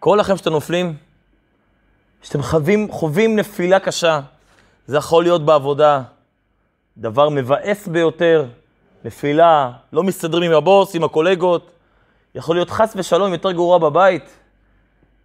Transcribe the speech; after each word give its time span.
קורה 0.00 0.16
לכם 0.16 0.36
שאתם 0.36 0.50
נופלים? 0.50 0.96
שאתם 2.22 2.42
חווים, 2.42 2.92
חווים 2.92 3.36
נפילה 3.36 3.80
קשה. 3.80 4.20
זה 4.86 4.96
יכול 4.96 5.22
להיות 5.22 5.46
בעבודה, 5.46 6.02
דבר 6.98 7.28
מבאס 7.28 7.88
ביותר, 7.88 8.46
נפילה, 9.04 9.72
לא 9.92 10.02
מסתדרים 10.02 10.50
עם 10.50 10.56
הבוס, 10.56 10.94
עם 10.94 11.04
הקולגות. 11.04 11.70
יכול 12.34 12.56
להיות 12.56 12.70
חס 12.70 12.92
ושלום 12.96 13.32
יותר 13.32 13.52
גרוע 13.52 13.78
בבית, 13.78 14.24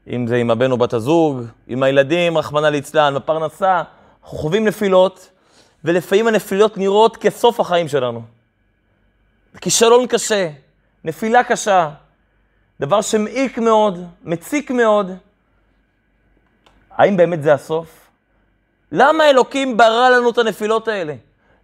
אם 0.07 0.27
זה 0.27 0.35
עם 0.35 0.51
הבן 0.51 0.71
או 0.71 0.77
בת 0.77 0.93
הזוג, 0.93 1.41
עם 1.67 1.83
הילדים, 1.83 2.37
רחמנא 2.37 2.67
ליצלן, 2.67 3.15
בפרנסה. 3.15 3.83
אנחנו 4.23 4.37
חווים 4.37 4.65
נפילות, 4.65 5.29
ולפעמים 5.83 6.27
הנפילות 6.27 6.77
נראות 6.77 7.17
כסוף 7.17 7.59
החיים 7.59 7.87
שלנו. 7.87 8.21
כישלון 9.61 10.07
קשה, 10.07 10.49
נפילה 11.03 11.43
קשה, 11.43 11.89
דבר 12.79 13.01
שמעיק 13.01 13.57
מאוד, 13.57 14.05
מציק 14.23 14.71
מאוד. 14.71 15.11
האם 16.91 17.17
באמת 17.17 17.43
זה 17.43 17.53
הסוף? 17.53 18.07
למה 18.91 19.29
אלוקים 19.29 19.77
ברא 19.77 20.09
לנו 20.09 20.29
את 20.29 20.37
הנפילות 20.37 20.87
האלה? 20.87 21.15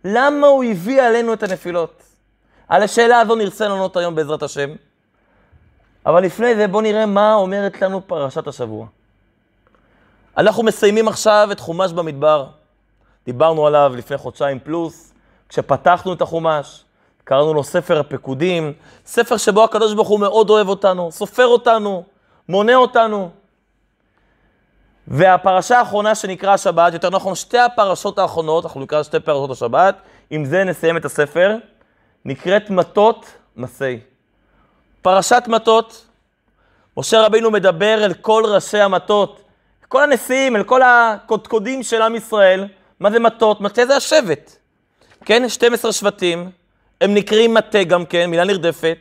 למה 0.05 0.47
הוא 0.47 0.63
הביא 0.63 1.01
עלינו 1.01 1.33
את 1.33 1.43
הנפילות? 1.43 2.03
על 2.67 2.83
השאלה 2.83 3.19
הזו 3.19 3.35
נרצה 3.35 3.67
לענות 3.67 3.97
היום 3.97 4.15
בעזרת 4.15 4.43
השם. 4.43 4.69
אבל 6.05 6.23
לפני 6.23 6.55
זה 6.55 6.67
בואו 6.67 6.81
נראה 6.81 7.05
מה 7.05 7.33
אומרת 7.33 7.81
לנו 7.81 8.07
פרשת 8.07 8.47
השבוע. 8.47 8.87
אנחנו 10.37 10.63
מסיימים 10.63 11.07
עכשיו 11.07 11.49
את 11.51 11.59
חומש 11.59 11.91
במדבר. 11.91 12.47
דיברנו 13.25 13.67
עליו 13.67 13.93
לפני 13.97 14.17
חודשיים 14.17 14.59
פלוס, 14.59 15.13
כשפתחנו 15.49 16.13
את 16.13 16.21
החומש, 16.21 16.83
קראנו 17.23 17.53
לו 17.53 17.63
ספר 17.63 17.99
הפקודים, 17.99 18.73
ספר 19.05 19.37
שבו 19.37 19.63
הקדוש 19.63 19.93
ברוך 19.93 20.07
הוא 20.07 20.19
מאוד 20.19 20.49
אוהב 20.49 20.69
אותנו, 20.69 21.11
סופר 21.11 21.45
אותנו, 21.45 22.03
מונה 22.49 22.75
אותנו. 22.75 23.29
והפרשה 25.07 25.79
האחרונה 25.79 26.15
שנקרא 26.15 26.53
השבת, 26.53 26.93
יותר 26.93 27.09
נכון 27.09 27.35
שתי 27.35 27.57
הפרשות 27.57 28.19
האחרונות, 28.19 28.65
אנחנו 28.65 28.81
נקרא 28.81 29.03
שתי 29.03 29.19
פרשות 29.19 29.51
השבת, 29.51 29.95
עם 30.29 30.45
זה 30.45 30.63
נסיים 30.63 30.97
את 30.97 31.05
הספר, 31.05 31.55
נקראת 32.25 32.69
מטות 32.69 33.25
מסי. 33.55 33.99
פרשת 35.01 35.43
מטות, 35.47 36.05
משה 36.97 37.21
רבינו 37.21 37.51
מדבר 37.51 38.05
אל 38.05 38.13
כל 38.13 38.43
ראשי 38.47 38.79
המטות, 38.79 39.41
כל 39.87 40.03
הנשיאים, 40.03 40.55
אל 40.55 40.63
כל 40.63 40.81
הקודקודים 40.81 41.83
של 41.83 42.01
עם 42.01 42.15
ישראל. 42.15 42.67
מה 42.99 43.11
זה 43.11 43.19
מטות? 43.19 43.61
מטה 43.61 43.85
זה 43.85 43.95
השבט. 43.95 44.55
כן, 45.25 45.49
12 45.49 45.93
שבטים, 45.93 46.51
הם 47.01 47.13
נקראים 47.13 47.53
מטה 47.53 47.83
גם 47.83 48.05
כן, 48.05 48.29
מילה 48.29 48.43
נרדפת. 48.43 48.97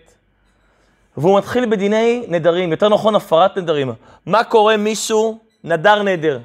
והוא 1.17 1.39
מתחיל 1.39 1.67
בדיני 1.67 2.25
נדרים, 2.29 2.71
יותר 2.71 2.89
נכון 2.89 3.15
הפרת 3.15 3.59
נדרים. 3.59 3.93
מה 4.27 4.45
קורה 4.45 4.77
מישהו 4.77 5.39
נדר 5.65 6.03
נדר, 6.03 6.39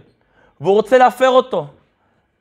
והוא 0.61 0.73
רוצה 0.73 0.97
להפר 0.97 1.29
אותו. 1.29 1.67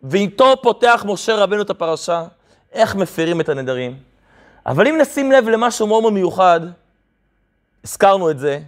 ואיתו 0.03 0.55
פותח 0.63 1.05
משה 1.09 1.37
רבנו 1.37 1.63
את 1.63 1.71
הפרשה, 1.71 2.25
איך 2.73 2.95
מפרים 2.95 3.41
את 3.41 3.49
הנדרים. 3.49 3.99
אבל 4.67 4.89
אם 4.89 4.99
נשים 5.01 5.33
לב 5.33 5.49
למשהו 5.49 5.87
מאוד 5.87 6.03
מאוד 6.03 6.13
מיוחד, 6.13 6.61
הזכרנו 7.85 8.31
את 8.31 8.39
זה, 8.39 8.61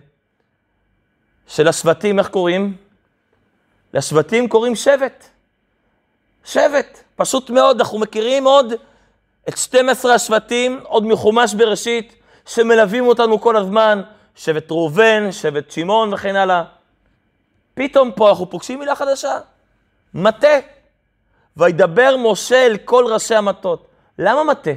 שלשבטים, 1.46 2.18
איך 2.18 2.28
קוראים? 2.28 2.76
לשבטים 3.94 4.48
קוראים 4.48 4.74
שבט. 4.74 5.24
שבט, 6.44 7.02
פשוט 7.16 7.50
מאוד, 7.50 7.80
אנחנו 7.80 7.98
מכירים 7.98 8.44
עוד 8.44 8.72
את 9.48 9.56
12 9.56 10.14
השבטים, 10.14 10.80
עוד 10.82 11.06
מחומש 11.06 11.54
בראשית, 11.54 12.14
שמלווים 12.46 13.06
אותנו 13.06 13.40
כל 13.40 13.56
הזמן, 13.56 14.02
שבט 14.34 14.70
ראובן, 14.70 15.32
שבט 15.32 15.70
שמעון 15.70 16.14
וכן 16.14 16.36
הלאה. 16.36 16.64
פתאום 17.74 18.12
פה 18.12 18.28
אנחנו 18.28 18.50
פוגשים 18.50 18.78
מילה 18.78 18.94
חדשה, 18.94 19.38
מטה. 20.14 20.58
וידבר 21.56 22.16
משה 22.16 22.66
אל 22.66 22.76
כל 22.76 23.04
ראשי 23.08 23.34
המטות. 23.34 23.86
למה 24.18 24.44
מטה? 24.44 24.70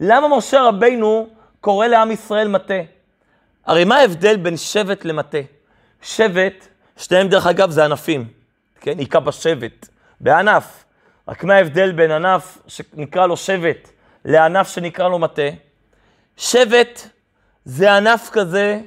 למה 0.00 0.36
משה 0.36 0.62
רבינו 0.62 1.28
קורא 1.60 1.86
לעם 1.86 2.10
ישראל 2.10 2.48
מטה? 2.48 2.74
הרי 3.66 3.84
מה 3.84 3.96
ההבדל 3.96 4.36
בין 4.36 4.56
שבט 4.56 5.04
למטה? 5.04 5.38
שבט, 6.02 6.66
שניהם 6.96 7.28
דרך 7.28 7.46
אגב 7.46 7.70
זה 7.70 7.84
ענפים, 7.84 8.28
כן? 8.80 8.98
היכה 8.98 9.20
בשבט, 9.20 9.88
בענף. 10.20 10.84
רק 11.28 11.44
מה 11.44 11.54
ההבדל 11.54 11.92
בין 11.92 12.10
ענף 12.10 12.58
שנקרא 12.66 13.26
לו 13.26 13.36
שבט 13.36 13.88
לענף 14.24 14.68
שנקרא 14.68 15.08
לו 15.08 15.18
מטה? 15.18 15.42
שבט 16.36 17.08
זה 17.64 17.96
ענף 17.96 18.30
כזה 18.32 18.80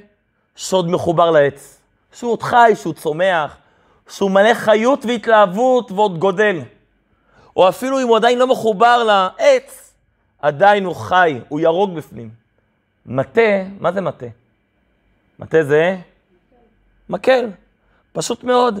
שעוד 0.56 0.88
מחובר 0.90 1.30
לעץ. 1.30 1.78
שהוא 2.12 2.32
עוד 2.32 2.42
חי, 2.42 2.72
שהוא 2.74 2.94
צומח, 2.94 3.56
שהוא 4.08 4.30
מלא 4.30 4.54
חיות 4.54 5.04
והתלהבות 5.04 5.92
ועוד 5.92 6.18
גודל. 6.18 6.60
או 7.56 7.68
אפילו 7.68 8.00
אם 8.00 8.08
הוא 8.08 8.16
עדיין 8.16 8.38
לא 8.38 8.46
מחובר 8.46 9.04
לעץ, 9.04 9.94
עדיין 10.42 10.84
הוא 10.84 10.96
חי, 10.96 11.40
הוא 11.48 11.60
ירוק 11.60 11.90
בפנים. 11.90 12.30
מטה, 13.06 13.62
מה 13.80 13.92
זה 13.92 14.00
מטה? 14.00 14.26
מטה 15.38 15.62
זה 15.62 15.96
מקל, 17.08 17.50
פשוט 18.12 18.44
מאוד. 18.44 18.80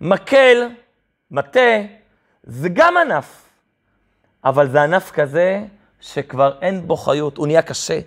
מקל, 0.00 0.68
מטה, 1.30 1.70
זה 2.42 2.68
גם 2.72 2.96
ענף, 2.96 3.48
אבל 4.44 4.70
זה 4.70 4.82
ענף 4.82 5.10
כזה 5.10 5.64
שכבר 6.00 6.58
אין 6.60 6.86
בו 6.86 6.96
חיות, 6.96 7.36
הוא 7.36 7.46
נהיה 7.46 7.62
קשה. 7.62 8.00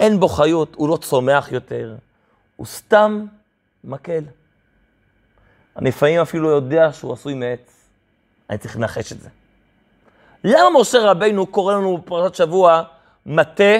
אין 0.00 0.20
בו 0.20 0.28
חיות, 0.28 0.74
הוא 0.74 0.88
לא 0.88 0.96
צומח 0.96 1.52
יותר, 1.52 1.96
הוא 2.56 2.66
סתם 2.66 3.26
מקל. 3.84 4.24
אני 5.76 5.88
לפעמים 5.88 6.20
אפילו 6.20 6.50
יודע 6.50 6.92
שהוא 6.92 7.12
עשוי 7.12 7.34
מעץ, 7.34 7.88
אני 8.50 8.58
צריך 8.58 8.76
לנחש 8.76 9.12
את 9.12 9.20
זה. 9.20 9.28
למה 10.44 10.80
משה 10.80 10.98
רבינו 10.98 11.46
קורא 11.46 11.74
לנו 11.74 11.98
בפרשת 11.98 12.34
שבוע 12.34 12.82
מטה, 13.26 13.74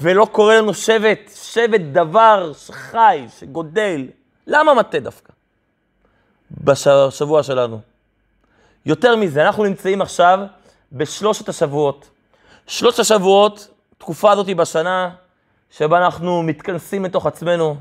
ולא 0.00 0.26
קורא 0.32 0.54
לנו 0.54 0.74
שבט, 0.74 1.30
שבט 1.34 1.80
דבר 1.80 2.52
שחי, 2.52 3.26
שגודל? 3.38 4.06
למה 4.46 4.74
מטה 4.74 5.00
דווקא? 5.00 5.32
בשבוע 6.50 7.42
שלנו. 7.42 7.80
יותר 8.86 9.16
מזה, 9.16 9.46
אנחנו 9.46 9.64
נמצאים 9.64 10.02
עכשיו 10.02 10.38
בשלושת 10.92 11.48
השבועות. 11.48 12.10
שלושת 12.66 12.98
השבועות, 12.98 13.68
תקופה 13.98 14.32
הזאת 14.32 14.46
בשנה, 14.46 15.10
שבה 15.70 15.98
אנחנו 15.98 16.42
מתכנסים 16.42 17.04
לתוך 17.04 17.26
עצמנו. 17.26 17.76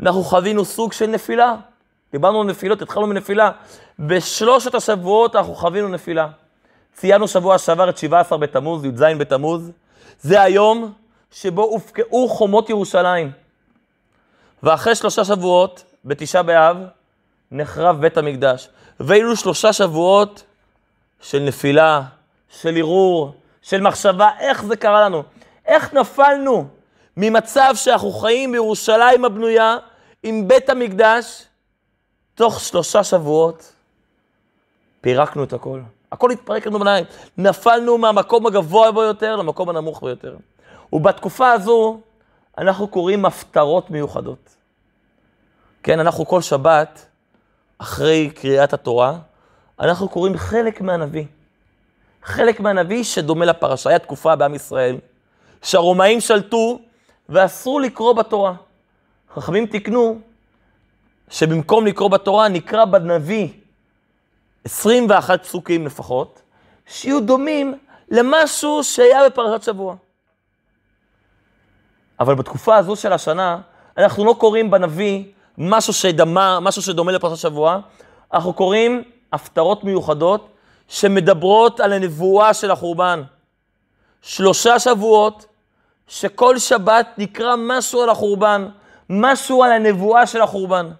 אנחנו 0.00 0.24
חווינו 0.24 0.64
סוג 0.64 0.92
של 0.92 1.06
נפילה. 1.06 1.54
דיברנו 2.12 2.40
על 2.40 2.46
נפילות, 2.46 2.82
התחלנו 2.82 3.06
מנפילה. 3.06 3.50
בשלושת 3.98 4.74
השבועות 4.74 5.36
אנחנו 5.36 5.54
חווינו 5.54 5.88
נפילה. 5.88 6.28
ציינו 6.92 7.28
שבוע 7.28 7.58
שעבר 7.58 7.88
את 7.88 7.98
17 7.98 8.38
בתמוז, 8.38 8.84
י"ז 8.84 9.02
בתמוז. 9.18 9.70
זה 10.20 10.42
היום 10.42 10.92
שבו 11.30 11.62
הופקעו 11.62 12.28
חומות 12.28 12.70
ירושלים. 12.70 13.32
ואחרי 14.62 14.94
שלושה 14.94 15.24
שבועות, 15.24 15.84
בתשעה 16.04 16.42
באב, 16.42 16.76
נחרב 17.50 18.00
בית 18.00 18.16
המקדש. 18.16 18.68
ואילו 19.00 19.36
שלושה 19.36 19.72
שבועות 19.72 20.44
של 21.24 21.38
נפילה, 21.38 22.02
של 22.48 22.76
ערעור, 22.76 23.34
של 23.62 23.80
מחשבה, 23.80 24.30
איך 24.38 24.64
זה 24.64 24.76
קרה 24.76 25.04
לנו? 25.04 25.22
איך 25.66 25.94
נפלנו 25.94 26.66
ממצב 27.16 27.72
שאנחנו 27.74 28.12
חיים 28.12 28.52
בירושלים 28.52 29.24
הבנויה 29.24 29.76
עם 30.22 30.48
בית 30.48 30.70
המקדש, 30.70 31.44
תוך 32.34 32.60
שלושה 32.60 33.04
שבועות 33.04 33.72
פירקנו 35.00 35.44
את 35.44 35.52
הכל. 35.52 35.80
הכל 36.12 36.30
התפרק 36.30 36.66
לנו 36.66 36.78
בניים. 36.78 37.04
נפלנו 37.38 37.98
מהמקום 37.98 38.46
הגבוה 38.46 38.92
ביותר 38.92 39.36
למקום 39.36 39.68
הנמוך 39.68 40.02
ביותר. 40.02 40.36
ובתקופה 40.92 41.52
הזו 41.52 42.00
אנחנו 42.58 42.88
קוראים 42.88 43.24
הפטרות 43.24 43.90
מיוחדות. 43.90 44.56
כן, 45.82 46.00
אנחנו 46.00 46.26
כל 46.26 46.40
שבת, 46.40 47.06
אחרי 47.78 48.30
קריאת 48.30 48.72
התורה, 48.72 49.18
אנחנו 49.80 50.08
קוראים 50.08 50.36
חלק 50.36 50.80
מהנביא. 50.80 51.24
חלק 52.22 52.60
מהנביא 52.60 53.04
שדומה 53.04 53.44
לפרשה. 53.44 53.90
היה 53.90 53.98
תקופה 53.98 54.36
בעם 54.36 54.54
ישראל 54.54 54.96
שהרומאים 55.62 56.20
שלטו 56.20 56.78
ואסור 57.28 57.80
לקרוא 57.80 58.12
בתורה. 58.12 58.54
חכמים 59.34 59.66
תיקנו 59.66 60.20
שבמקום 61.30 61.86
לקרוא 61.86 62.10
בתורה 62.10 62.48
נקרא 62.48 62.84
בנביא 62.84 63.48
21 64.64 65.42
פסוקים 65.42 65.86
לפחות, 65.86 66.42
שיהיו 66.86 67.20
דומים 67.20 67.78
למשהו 68.08 68.84
שהיה 68.84 69.26
בפרשת 69.26 69.62
שבוע. 69.62 69.96
אבל 72.20 72.34
בתקופה 72.34 72.76
הזו 72.76 72.96
של 72.96 73.12
השנה, 73.12 73.58
אנחנו 73.98 74.24
לא 74.24 74.36
קוראים 74.38 74.70
בנביא 74.70 75.24
משהו 75.58 75.92
שדמה, 75.92 76.60
משהו 76.60 76.82
שדומה 76.82 77.12
לפרשת 77.12 77.42
שבוע, 77.42 77.78
אנחנו 78.32 78.52
קוראים 78.52 79.02
הפטרות 79.32 79.84
מיוחדות 79.84 80.48
שמדברות 80.88 81.80
על 81.80 81.92
הנבואה 81.92 82.54
של 82.54 82.70
החורבן. 82.70 83.22
שלושה 84.22 84.78
שבועות 84.78 85.46
שכל 86.08 86.58
שבת 86.58 87.08
נקרא 87.18 87.54
משהו 87.58 88.02
על 88.02 88.10
החורבן, 88.10 88.68
משהו 89.10 89.62
על 89.62 89.72
הנבואה 89.72 90.26
של 90.26 90.40
החורבן. 90.40 90.90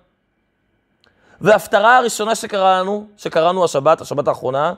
וההפטרה 1.41 1.97
הראשונה 1.97 2.35
שקראנו, 2.35 3.07
שקראנו 3.17 3.65
השבת, 3.65 4.01
השבת 4.01 4.29
האחרונה, 4.29 4.75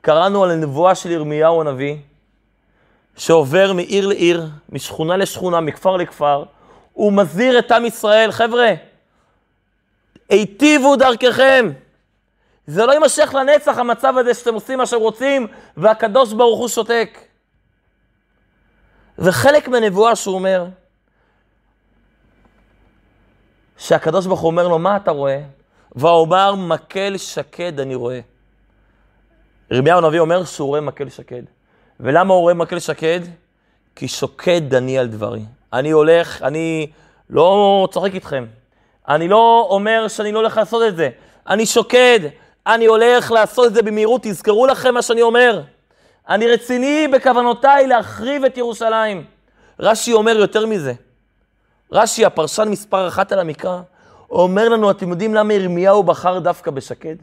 קראנו 0.00 0.44
על 0.44 0.50
הנבואה 0.50 0.94
של 0.94 1.10
ירמיהו 1.10 1.60
הנביא, 1.60 1.96
שעובר 3.16 3.72
מעיר 3.72 4.06
לעיר, 4.06 4.48
משכונה 4.68 5.16
לשכונה, 5.16 5.60
מכפר 5.60 5.96
לכפר, 5.96 6.44
הוא 6.92 7.12
מזהיר 7.12 7.58
את 7.58 7.72
עם 7.72 7.84
ישראל, 7.84 8.32
חבר'ה, 8.32 8.74
היטיבו 10.28 10.96
דרככם. 10.96 11.72
זה 12.66 12.86
לא 12.86 12.92
יימשך 12.92 13.34
לנצח 13.34 13.78
המצב 13.78 14.14
הזה 14.18 14.34
שאתם 14.34 14.54
עושים 14.54 14.78
מה 14.78 14.86
שרוצים, 14.86 15.46
והקדוש 15.76 16.32
ברוך 16.32 16.58
הוא 16.58 16.68
שותק. 16.68 17.18
וחלק 19.18 19.68
מהנבואה 19.68 20.16
שהוא 20.16 20.34
אומר, 20.34 20.66
שהקדוש 23.78 24.26
ברוך 24.26 24.40
הוא 24.40 24.50
אומר 24.50 24.68
לו, 24.68 24.78
מה 24.78 24.96
אתה 24.96 25.10
רואה? 25.10 25.40
ואומר, 25.96 26.54
מקל 26.54 27.16
שקד 27.16 27.80
אני 27.80 27.94
רואה. 27.94 28.20
ירמיהו 29.70 29.98
הנביא 29.98 30.20
אומר 30.20 30.44
שהוא 30.44 30.68
רואה 30.68 30.80
מקל 30.80 31.08
שקד. 31.08 31.42
ולמה 32.00 32.34
הוא 32.34 32.40
רואה 32.40 32.54
מקל 32.54 32.78
שקד? 32.78 33.20
כי 33.96 34.08
שוקד 34.08 34.74
אני 34.74 34.98
על 34.98 35.06
דברי. 35.06 35.42
אני 35.72 35.90
הולך, 35.90 36.42
אני 36.42 36.90
לא 37.30 37.88
צוחק 37.92 38.14
איתכם. 38.14 38.46
אני 39.08 39.28
לא 39.28 39.66
אומר 39.70 40.08
שאני 40.08 40.32
לא 40.32 40.38
הולך 40.38 40.56
לעשות 40.56 40.82
את 40.88 40.96
זה. 40.96 41.10
אני 41.48 41.66
שוקד, 41.66 42.20
אני 42.66 42.86
הולך 42.86 43.32
לעשות 43.32 43.66
את 43.66 43.74
זה 43.74 43.82
במהירות. 43.82 44.22
תזכרו 44.22 44.66
לכם 44.66 44.94
מה 44.94 45.02
שאני 45.02 45.22
אומר. 45.22 45.62
אני 46.28 46.48
רציני 46.48 47.08
בכוונותיי 47.12 47.86
להחריב 47.86 48.44
את 48.44 48.58
ירושלים. 48.58 49.24
רש"י 49.80 50.12
אומר 50.12 50.36
יותר 50.36 50.66
מזה. 50.66 50.92
רש"י, 51.92 52.24
הפרשן 52.24 52.68
מספר 52.68 53.08
אחת 53.08 53.32
על 53.32 53.38
המקרא, 53.38 53.80
אומר 54.30 54.68
לנו, 54.68 54.90
אתם 54.90 55.10
יודעים 55.10 55.34
למה 55.34 55.54
ירמיהו 55.54 56.02
בחר 56.02 56.38
דווקא 56.38 56.70
בשקד? 56.70 57.16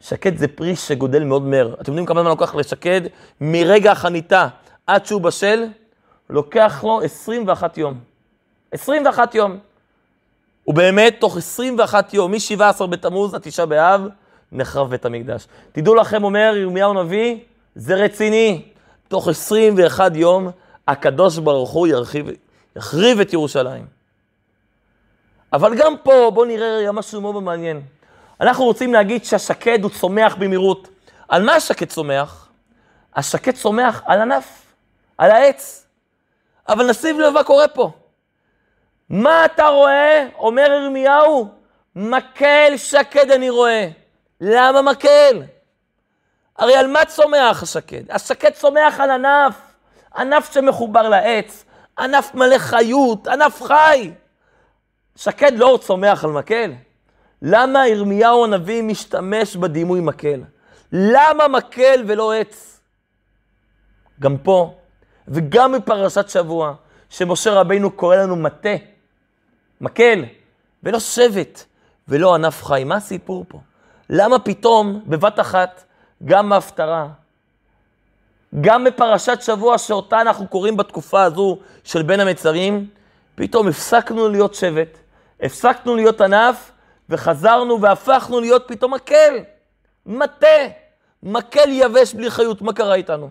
שקד 0.00 0.36
זה 0.36 0.48
פרי 0.48 0.76
שגודל 0.76 1.24
מאוד 1.24 1.42
מהר. 1.42 1.74
אתם 1.80 1.90
יודעים 1.90 2.06
כמה 2.06 2.20
זמן 2.20 2.30
לוקח 2.30 2.54
לשקד 2.54 3.00
מרגע 3.40 3.92
החניתה 3.92 4.48
עד 4.86 5.06
שהוא 5.06 5.20
בשל? 5.20 5.64
לוקח 6.30 6.84
לו 6.84 7.00
21 7.02 7.78
יום. 7.78 7.94
21 8.72 9.34
יום. 9.34 9.58
ובאמת, 10.66 11.16
תוך 11.20 11.36
21 11.36 12.14
יום, 12.14 12.32
מ-17 12.32 12.86
בתמוז 12.86 13.34
עד 13.34 13.40
תשעה 13.40 13.66
באב, 13.66 14.08
נחרב 14.52 14.90
בית 14.90 15.04
המקדש. 15.04 15.46
תדעו 15.72 15.94
לכם, 15.94 16.24
אומר 16.24 16.54
ירמיהו 16.56 17.02
נביא, 17.02 17.36
זה 17.74 17.94
רציני. 17.94 18.62
תוך 19.08 19.28
21 19.28 20.16
יום, 20.16 20.50
הקדוש 20.88 21.38
ברוך 21.38 21.70
הוא 21.70 21.86
ירחיב, 21.86 22.26
יחריב 22.76 23.20
את 23.20 23.32
ירושלים. 23.32 23.86
אבל 25.52 25.74
גם 25.76 25.94
פה, 26.02 26.30
בואו 26.34 26.44
נראה 26.44 26.92
משהו 26.92 27.20
מאוד 27.20 27.42
מעניין. 27.42 27.80
אנחנו 28.40 28.64
רוצים 28.64 28.92
להגיד 28.92 29.24
שהשקד 29.24 29.82
הוא 29.82 29.90
צומח 29.90 30.34
במהירות. 30.34 30.88
על 31.28 31.42
מה 31.42 31.54
השקד 31.54 31.86
צומח? 31.86 32.48
השקד 33.16 33.54
צומח 33.54 34.02
על 34.06 34.20
ענף, 34.20 34.74
על 35.18 35.30
העץ. 35.30 35.86
אבל 36.68 36.90
נשים 36.90 37.20
לב 37.20 37.32
מה 37.32 37.44
קורה 37.44 37.68
פה. 37.68 37.90
מה 39.10 39.44
אתה 39.44 39.66
רואה? 39.66 40.26
אומר 40.38 40.66
ירמיהו, 40.82 41.48
מקל 41.96 42.72
שקד 42.76 43.30
אני 43.30 43.50
רואה. 43.50 43.88
למה 44.44 44.82
מקל? 44.82 45.42
הרי 46.58 46.76
על 46.76 46.86
מה 46.86 47.04
צומח 47.04 47.62
השקד? 47.62 48.10
השקד 48.10 48.50
צומח 48.50 49.00
על 49.00 49.10
ענף, 49.10 49.56
ענף 50.16 50.52
שמחובר 50.54 51.08
לעץ, 51.08 51.64
ענף 51.98 52.34
מלא 52.34 52.58
חיות, 52.58 53.26
ענף 53.28 53.62
חי. 53.62 54.12
שקד 55.16 55.52
לא 55.56 55.78
צומח 55.82 56.24
על 56.24 56.30
מקל. 56.30 56.72
למה 57.42 57.88
ירמיהו 57.88 58.44
הנביא 58.44 58.82
משתמש 58.82 59.56
בדימוי 59.56 60.00
מקל? 60.00 60.42
למה 60.92 61.48
מקל 61.48 62.04
ולא 62.06 62.32
עץ? 62.32 62.80
גם 64.20 64.38
פה, 64.38 64.74
וגם 65.28 65.72
בפרשת 65.72 66.28
שבוע, 66.28 66.74
שמשה 67.10 67.52
רבינו 67.52 67.90
קורא 67.90 68.16
לנו 68.16 68.36
מטה, 68.36 68.76
מקל, 69.80 70.24
ולא 70.82 71.00
שבט, 71.00 71.64
ולא 72.08 72.34
ענף 72.34 72.64
חי. 72.64 72.84
מה 72.84 72.96
הסיפור 72.96 73.44
פה? 73.48 73.60
למה 74.14 74.38
פתאום, 74.38 75.02
בבת 75.06 75.40
אחת, 75.40 75.84
גם 76.24 76.48
בהפטרה, 76.48 77.08
גם 78.60 78.84
בפרשת 78.84 79.42
שבוע 79.42 79.78
שאותה 79.78 80.20
אנחנו 80.20 80.48
קוראים 80.48 80.76
בתקופה 80.76 81.22
הזו 81.22 81.58
של 81.84 82.02
בין 82.02 82.20
המצרים, 82.20 82.86
פתאום 83.34 83.68
הפסקנו 83.68 84.28
להיות 84.28 84.54
שבט, 84.54 84.98
הפסקנו 85.40 85.96
להיות 85.96 86.20
ענף, 86.20 86.70
וחזרנו 87.08 87.80
והפכנו 87.80 88.40
להיות 88.40 88.64
פתאום 88.66 88.94
מקל, 88.94 89.38
מטה, 90.06 90.46
מקל 91.22 91.68
יבש 91.68 92.14
בלי 92.14 92.30
חיות. 92.30 92.62
מה 92.62 92.72
קרה 92.72 92.94
איתנו? 92.94 93.30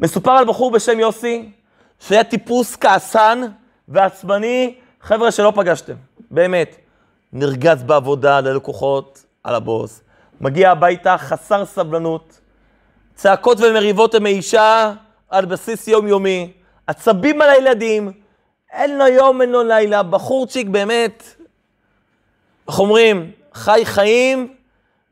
מסופר 0.00 0.30
על 0.30 0.44
בחור 0.44 0.70
בשם 0.70 1.00
יוסי, 1.00 1.52
שהיה 2.00 2.24
טיפוס 2.24 2.76
כעסן 2.76 3.40
ועצבני, 3.88 4.74
חבר'ה 5.00 5.30
שלא 5.30 5.52
פגשתם, 5.56 5.94
באמת. 6.30 6.89
נרגז 7.32 7.82
בעבודה, 7.82 8.40
ללקוחות, 8.40 9.24
על 9.44 9.54
הבוס. 9.54 10.02
מגיע 10.40 10.70
הביתה 10.70 11.18
חסר 11.18 11.64
סבלנות, 11.64 12.40
צעקות 13.14 13.58
ומריבות 13.60 14.14
עם 14.14 14.26
האישה 14.26 14.92
על 15.28 15.44
בסיס 15.44 15.88
יומיומי, 15.88 16.52
עצבים 16.86 17.42
על 17.42 17.50
הילדים, 17.50 18.12
אין 18.72 18.98
לו 18.98 19.06
יום, 19.06 19.42
אין 19.42 19.50
לו 19.50 19.62
לילה, 19.62 20.02
בחורצ'יק 20.02 20.68
באמת, 20.68 21.24
איך 22.68 22.78
אומרים? 22.78 23.30
חי 23.54 23.80
חיים 23.84 24.54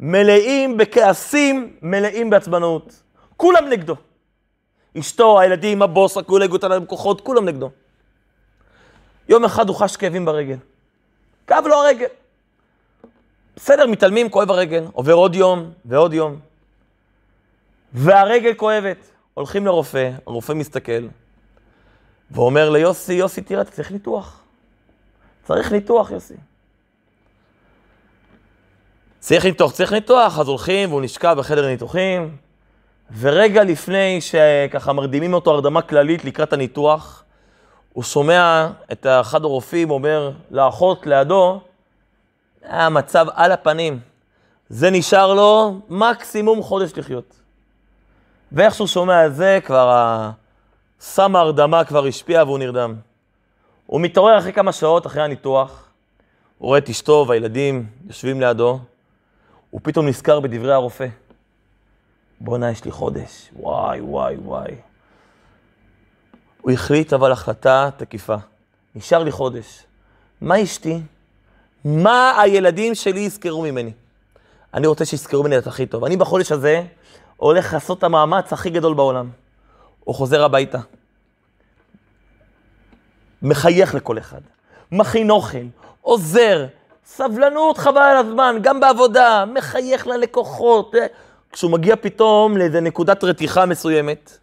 מלאים 0.01 0.77
בכעסים, 0.77 1.77
מלאים 1.83 2.31
בעצבנות. 2.31 3.03
כולם 3.37 3.69
נגדו. 3.69 3.97
אשתו, 4.99 5.41
הילדים, 5.41 5.83
הבוס, 5.83 6.17
הקולגות 6.17 6.65
הלקוחות, 6.65 7.21
כולם 7.21 7.45
נגדו. 7.45 7.71
יום 9.29 9.45
אחד 9.45 9.69
הוא 9.69 9.77
חש 9.77 9.97
כאבים 9.97 10.25
ברגל. 10.25 10.57
כאב 11.49 11.67
לו 11.67 11.75
הרגל. 11.75 12.07
בסדר, 13.57 13.87
מתעלמים, 13.87 14.31
כואב 14.31 14.51
הרגל. 14.51 14.85
עובר 14.93 15.13
עוד 15.13 15.35
יום 15.35 15.71
ועוד 15.85 16.13
יום. 16.13 16.41
והרגל 17.93 18.55
כואבת. 18.55 18.97
הולכים 19.35 19.67
לרופא, 19.67 20.11
הרופא 20.27 20.53
מסתכל, 20.53 21.07
ואומר 22.31 22.71
ליוסי, 22.71 23.13
יוסי, 23.13 23.43
תראה, 23.43 23.61
אתה 23.61 23.71
צריך 23.71 23.93
ניתוח. 23.93 24.41
צריך 25.45 25.73
ניתוח, 25.73 26.11
יוסי. 26.11 26.35
צריך 29.21 29.45
ניתוח, 29.45 29.73
צריך 29.73 29.93
ניתוח, 29.93 30.39
אז 30.39 30.49
הולכים 30.49 30.91
והוא 30.91 31.03
נשקע 31.03 31.35
בחדר 31.35 31.67
ניתוחים, 31.67 32.37
ורגע 33.19 33.65
לפני 33.65 34.21
שככה 34.21 34.93
מרדימים 34.93 35.35
אותו 35.35 35.51
הרדמה 35.51 35.83
כללית 35.83 36.25
לקראת 36.25 36.53
הניתוח, 36.53 37.25
הוא 37.99 38.05
שומע 38.05 38.69
את 38.93 39.07
אחד 39.07 39.45
הרופאים 39.45 39.91
אומר 39.91 40.33
לאחות 40.51 41.07
לידו, 41.07 41.61
אה, 42.65 42.89
מצב 42.89 43.27
על 43.35 43.53
הפנים. 43.53 44.01
זה 44.69 44.91
נשאר 44.91 45.35
לו 45.35 45.81
מקסימום 45.89 46.63
חודש 46.63 46.93
לחיות. 46.97 47.35
ואיך 48.53 48.75
שהוא 48.75 48.87
שומע 48.87 49.27
את 49.27 49.35
זה, 49.35 49.59
כבר 49.65 50.21
סם 51.01 51.37
ההרדמה 51.37 51.85
כבר 51.85 52.07
השפיע 52.07 52.43
והוא 52.43 52.59
נרדם. 52.59 52.95
הוא 53.87 54.01
מתעורר 54.01 54.39
אחרי 54.39 54.53
כמה 54.53 54.73
שעות, 54.73 55.07
אחרי 55.07 55.23
הניתוח, 55.23 55.89
הוא 56.59 56.67
רואה 56.67 56.79
את 56.79 56.89
אשתו 56.89 57.25
והילדים 57.29 57.87
יושבים 58.07 58.41
לידו, 58.41 58.79
הוא 59.71 59.81
פתאום 59.85 60.07
נזכר 60.07 60.41
בדברי 60.41 60.73
הרופא. 60.73 61.07
בואנה, 62.41 62.71
יש 62.71 62.85
לי 62.85 62.91
חודש. 62.91 63.51
וואי, 63.57 64.01
וואי, 64.01 64.37
וואי. 64.37 64.88
הוא 66.69 66.73
החליט 66.75 67.13
אבל 67.13 67.33
החלטה 67.33 67.89
תקיפה. 67.97 68.35
נשאר 68.95 69.23
לי 69.23 69.31
חודש. 69.31 69.83
מה 70.41 70.63
אשתי? 70.63 71.01
מה 71.85 72.41
הילדים 72.41 72.95
שלי 72.95 73.21
יזכרו 73.21 73.63
ממני? 73.63 73.93
אני 74.75 74.87
רוצה 74.87 75.05
שיזכרו 75.05 75.43
ממני 75.43 75.59
את 75.59 75.67
הכי 75.67 75.87
טוב. 75.87 76.05
אני 76.05 76.17
בחודש 76.17 76.53
הזה 76.53 76.83
הולך 77.37 77.73
לעשות 77.73 77.99
את 77.99 78.05
המאמץ 78.05 78.53
הכי 78.53 78.71
גדול 78.71 78.95
בעולם. 78.95 79.31
הוא 80.05 80.15
חוזר 80.15 80.45
הביתה. 80.45 80.79
מחייך 83.43 83.95
לכל 83.95 84.19
אחד. 84.19 84.41
מכין 84.93 85.31
אוכל, 85.31 85.67
עוזר, 86.01 86.67
סבלנות 87.07 87.79
חבל 87.79 88.03
על 88.03 88.17
הזמן, 88.17 88.57
גם 88.63 88.81
בעבודה, 88.81 89.45
מחייך 89.55 90.07
ללקוחות. 90.07 90.95
כשהוא 91.53 91.71
מגיע 91.71 91.97
פתאום 91.97 92.57
לאיזה 92.57 92.81
נקודת 92.81 93.25
רתיחה 93.25 93.67
מסוימת, 93.67 94.39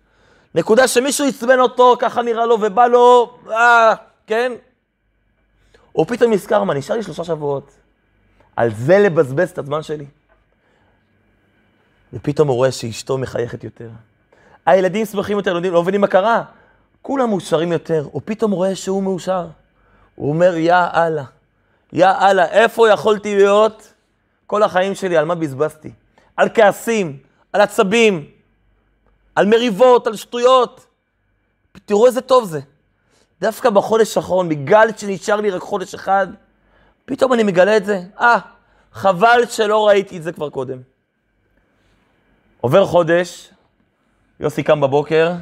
נקודה 0.56 0.88
שמישהו 0.88 1.28
עצבן 1.28 1.60
אותו, 1.60 1.96
ככה 2.00 2.22
נראה 2.22 2.46
לו 2.46 2.58
ובא 2.62 2.88
לו, 2.88 3.38
אה, 3.50 3.94
כן? 4.28 4.52
הוא 5.92 6.06
פתאום 6.06 6.34
נזכר, 6.34 6.64
מה, 6.64 6.74
נשאר 6.74 6.96
לי 6.96 7.04
שלושה 7.04 7.24
שבועות. 7.24 7.72
על 8.56 8.74
זה 8.74 9.00
לבזבז 9.00 9.50
את 9.50 9.58
הזמן 9.58 9.84
שלי. 9.84 10.06
ופתאום 12.14 12.48
הוא 12.48 12.56
רואה 12.56 12.72
שאשתו 12.72 13.18
מחייכת 13.18 13.64
יותר. 13.64 13.90
הילדים 14.66 15.06
שמחים 15.06 15.38
יותר, 15.38 15.60
לא 15.60 15.82
מבינים 15.82 16.02
מה 16.02 16.08
קרה. 16.08 16.44
כולם 17.02 17.30
מאושרים 17.30 17.72
יותר, 17.72 18.08
או 18.14 18.22
פתאום 18.26 18.52
הוא 18.52 18.58
רואה 18.58 18.76
שהוא 18.76 19.04
מאושר. 19.04 19.48
הוא 20.16 20.30
אומר, 20.30 20.56
יא 20.58 20.76
אללה, 20.94 21.24
יא 21.94 22.08
אללה, 22.22 22.46
איפה 22.46 22.90
יכולתי 22.90 23.36
להיות 23.36 23.94
כל 24.48 24.64
החיים 24.64 24.96
שלי? 24.96 25.18
על 25.18 25.26
מה 25.26 25.36
בזבזתי? 25.36 25.92
על 26.38 26.50
כעסים, 26.54 27.18
על 27.54 27.62
עצבים, 27.62 28.35
על 29.36 29.46
מריבות, 29.46 30.08
על 30.08 30.16
שטויות. 30.16 30.86
תראו 31.86 32.08
איזה 32.08 32.22
טוב 32.22 32.46
זה. 32.46 32.60
דווקא 33.42 33.70
בחודש 33.70 34.18
האחרון, 34.18 34.50
בגלל 34.50 34.88
שנשאר 34.98 35.36
לי 35.36 35.50
רק 35.50 35.62
חודש 35.62 35.94
אחד, 35.94 36.28
פתאום 37.06 37.34
אני 37.34 37.44
מגלה 37.44 37.78
את 37.78 37.86
זה. 37.86 38.02
אה, 38.20 38.38
חבל 38.94 39.42
שלא 39.50 39.88
ראיתי 39.88 40.18
את 40.18 40.24
זה 40.24 40.32
כבר 40.32 40.50
קודם. 40.50 40.78
עובר 42.62 42.86
חודש, 42.86 43.50
יוסי 44.40 44.64
קם 44.64 44.82
בבוקר, 44.82 45.34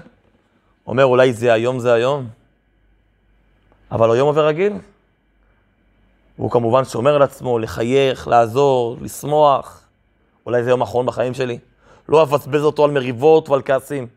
אומר, 0.88 1.06
אולי 1.06 1.34
זה 1.34 1.54
היום 1.54 1.80
זה 1.80 1.94
היום, 1.94 2.28
אבל 3.92 4.12
היום 4.12 4.28
עובר 4.28 4.48
רגיל. 4.48 4.74
והוא 6.38 6.52
כמובן 6.52 6.86
שומר 6.86 7.16
על 7.16 7.22
עצמו, 7.22 7.60
לחייך, 7.60 8.28
לעזור, 8.28 8.98
לשמוח. 9.02 9.84
אולי 10.46 10.64
זה 10.64 10.70
יום 10.70 10.82
אחרון 10.82 11.06
בחיים 11.06 11.34
שלי. 11.34 11.60
לא 12.14 12.22
אבזבז 12.22 12.64
אותו 12.64 12.84
על 12.84 12.92
מריבות 12.92 13.50
ועל 13.50 13.62
כעסים. 13.66 14.08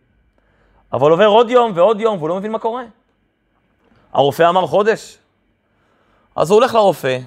אבל 0.93 1.11
עובר 1.11 1.27
עוד 1.27 1.51
יום 1.51 1.73
ועוד 1.75 2.01
יום, 2.01 2.19
והוא 2.19 2.29
לא 2.29 2.37
מבין 2.37 2.53
מה 2.53 2.59
קורה. 2.59 2.85
הרופא 4.13 4.49
אמר 4.49 4.67
חודש. 4.67 5.19
אז 6.37 6.51
הוא 6.51 6.59
הולך 6.59 6.75
לרופא, 6.75 7.19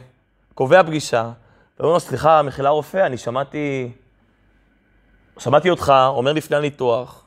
קובע 0.56 0.84
פגישה, 0.84 1.32
ואומר 1.80 1.94
לו, 1.94 2.00
סליחה, 2.00 2.42
מחילה 2.42 2.70
רופא, 2.70 3.06
אני 3.06 3.18
שמעתי... 3.18 3.92
שמעתי 5.40 5.70
אותך, 5.70 5.94
אומר 6.08 6.34
לפני 6.34 6.58
הניתוח, 6.58 7.26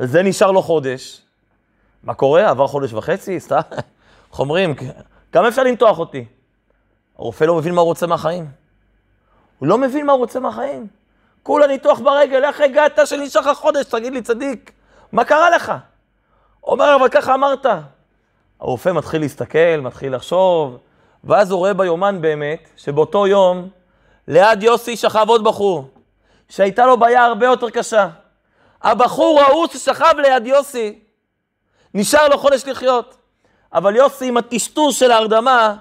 וזה 0.00 0.22
נשאר 0.22 0.50
לו 0.50 0.62
חודש. 0.62 1.20
מה 2.02 2.14
קורה? 2.14 2.50
עבר 2.50 2.66
חודש 2.66 2.92
וחצי? 2.92 3.40
סתם, 3.46 3.60
איך 4.30 4.38
אומרים? 4.38 4.74
כמה 5.32 5.48
אפשר 5.48 5.62
לנתוח 5.62 5.98
אותי? 5.98 6.24
הרופא 7.18 7.44
לא 7.44 7.56
מבין 7.56 7.74
מה 7.74 7.80
הוא 7.80 7.88
רוצה 7.88 8.06
מהחיים. 8.06 8.48
הוא 9.58 9.68
לא 9.68 9.78
מבין 9.78 10.06
מה 10.06 10.12
הוא 10.12 10.18
רוצה 10.18 10.40
מהחיים. 10.40 10.86
כולה 11.46 11.66
ניתוח 11.66 12.00
ברגל, 12.00 12.44
איך 12.44 12.60
הגעת 12.60 12.98
שנשאר 13.04 13.40
לך 13.40 13.58
חודש? 13.58 13.84
תגיד 13.84 14.12
לי, 14.12 14.22
צדיק, 14.22 14.72
מה 15.12 15.24
קרה 15.24 15.50
לך? 15.50 15.72
אומר, 16.64 16.96
אבל 17.00 17.08
ככה 17.08 17.34
אמרת. 17.34 17.66
הרופא 18.60 18.90
מתחיל 18.90 19.20
להסתכל, 19.20 19.76
מתחיל 19.80 20.14
לחשוב, 20.14 20.78
ואז 21.24 21.50
הוא 21.50 21.58
רואה 21.58 21.74
ביומן 21.74 22.20
באמת, 22.20 22.68
שבאותו 22.76 23.26
יום, 23.26 23.68
ליד 24.28 24.62
יוסי 24.62 24.96
שכב 24.96 25.24
עוד 25.28 25.44
בחור, 25.44 25.90
שהייתה 26.48 26.86
לו 26.86 26.96
בעיה 26.96 27.24
הרבה 27.24 27.46
יותר 27.46 27.70
קשה. 27.70 28.08
הבחור 28.82 29.40
ההוא 29.40 29.66
ששכב 29.66 30.14
ליד 30.18 30.46
יוסי, 30.46 30.98
נשאר 31.94 32.28
לו 32.28 32.38
חודש 32.38 32.66
לחיות. 32.66 33.16
אבל 33.72 33.96
יוסי 33.96 34.28
עם 34.28 34.36
הטשטוש 34.36 34.98
של 34.98 35.10
ההרדמה, 35.10 35.76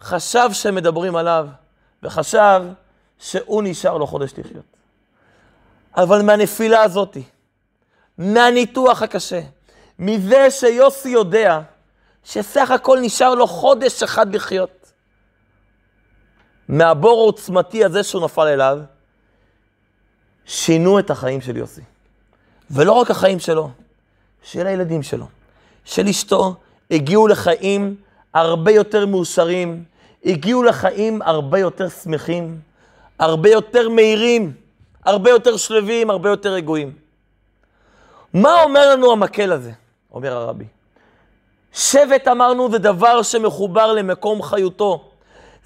חשב 0.00 0.48
שמדברים 0.52 1.16
עליו, 1.16 1.46
וחשב 2.02 2.62
שהוא 3.18 3.62
נשאר 3.62 3.98
לו 3.98 4.06
חודש 4.06 4.32
לחיות. 4.38 4.69
אבל 5.96 6.22
מהנפילה 6.22 6.82
הזאתי, 6.82 7.22
מהניתוח 8.18 9.02
הקשה, 9.02 9.40
מזה 9.98 10.50
שיוסי 10.50 11.08
יודע 11.08 11.60
שסך 12.24 12.70
הכל 12.70 12.98
נשאר 13.02 13.34
לו 13.34 13.46
חודש 13.46 14.02
אחד 14.02 14.34
לחיות, 14.34 14.92
מהבור 16.68 17.20
העוצמתי 17.20 17.84
הזה 17.84 18.02
שהוא 18.02 18.24
נפל 18.24 18.46
אליו, 18.46 18.78
שינו 20.44 20.98
את 20.98 21.10
החיים 21.10 21.40
של 21.40 21.56
יוסי. 21.56 21.80
ולא 22.70 22.92
רק 22.92 23.10
החיים 23.10 23.38
שלו, 23.38 23.70
של 24.42 24.66
הילדים 24.66 25.02
שלו, 25.02 25.26
של 25.84 26.06
אשתו, 26.06 26.54
הגיעו 26.90 27.28
לחיים 27.28 27.96
הרבה 28.34 28.70
יותר 28.70 29.06
מאושרים, 29.06 29.84
הגיעו 30.24 30.62
לחיים 30.62 31.22
הרבה 31.22 31.58
יותר 31.58 31.88
שמחים, 31.88 32.60
הרבה 33.18 33.50
יותר 33.50 33.88
מהירים, 33.88 34.52
הרבה 35.04 35.30
יותר 35.30 35.56
שלווים, 35.56 36.10
הרבה 36.10 36.28
יותר 36.28 36.52
רגועים. 36.52 36.92
מה 38.34 38.62
אומר 38.62 38.90
לנו 38.90 39.12
המקל 39.12 39.52
הזה? 39.52 39.72
אומר 40.12 40.32
הרבי. 40.32 40.64
שבט 41.72 42.28
אמרנו 42.28 42.70
זה 42.70 42.78
דבר 42.78 43.22
שמחובר 43.22 43.92
למקום 43.92 44.42
חיותו. 44.42 45.10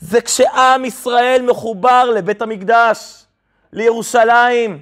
זה 0.00 0.21
כשעם 0.21 0.85
ישראל 0.85 1.43
מחובר 1.43 2.05
לבית 2.05 2.43
המקדש, 2.43 3.25
לירושלים, 3.73 4.81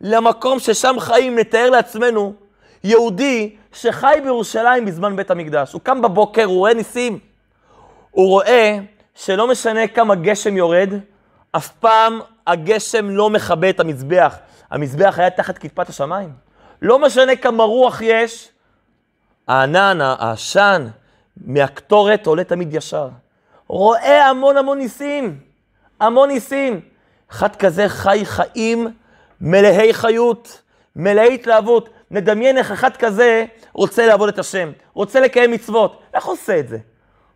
למקום 0.00 0.58
ששם 0.58 0.96
חיים, 0.98 1.38
נתאר 1.38 1.70
לעצמנו, 1.70 2.34
יהודי 2.84 3.56
שחי 3.72 4.18
בירושלים 4.22 4.84
בזמן 4.84 5.16
בית 5.16 5.30
המקדש. 5.30 5.72
הוא 5.72 5.80
קם 5.80 6.02
בבוקר, 6.02 6.44
הוא 6.44 6.58
רואה 6.58 6.74
ניסים. 6.74 7.18
הוא 8.10 8.28
רואה 8.28 8.78
שלא 9.14 9.48
משנה 9.48 9.86
כמה 9.86 10.14
גשם 10.14 10.56
יורד, 10.56 10.94
אף 11.52 11.68
פעם 11.68 12.20
הגשם 12.46 13.10
לא 13.10 13.30
מכבה 13.30 13.70
את 13.70 13.80
המזבח. 13.80 14.36
המזבח 14.70 15.14
היה 15.18 15.30
תחת 15.30 15.58
כתפת 15.58 15.88
השמיים. 15.88 16.32
לא 16.82 16.98
משנה 16.98 17.36
כמה 17.36 17.64
רוח 17.64 18.00
יש, 18.00 18.48
הענן, 19.48 20.00
העשן, 20.00 20.88
מהקטורת 21.36 22.26
עולה 22.26 22.44
תמיד 22.44 22.74
ישר. 22.74 23.08
רואה 23.68 24.26
המון 24.26 24.56
המון 24.56 24.78
ניסים, 24.78 25.40
המון 26.00 26.28
ניסים. 26.28 26.80
אחד 27.30 27.56
כזה 27.56 27.88
חי 27.88 28.20
חיים 28.24 28.88
מלאי 29.40 29.94
חיות, 29.94 30.62
מלאי 30.96 31.34
התלהבות. 31.34 31.88
נדמיין 32.10 32.58
איך 32.58 32.72
אחד 32.72 32.96
כזה 32.96 33.44
רוצה 33.72 34.06
לעבוד 34.06 34.28
את 34.28 34.38
השם, 34.38 34.72
רוצה 34.94 35.20
לקיים 35.20 35.50
מצוות. 35.50 36.02
איך 36.14 36.24
עושה 36.24 36.58
את 36.58 36.68
זה? 36.68 36.78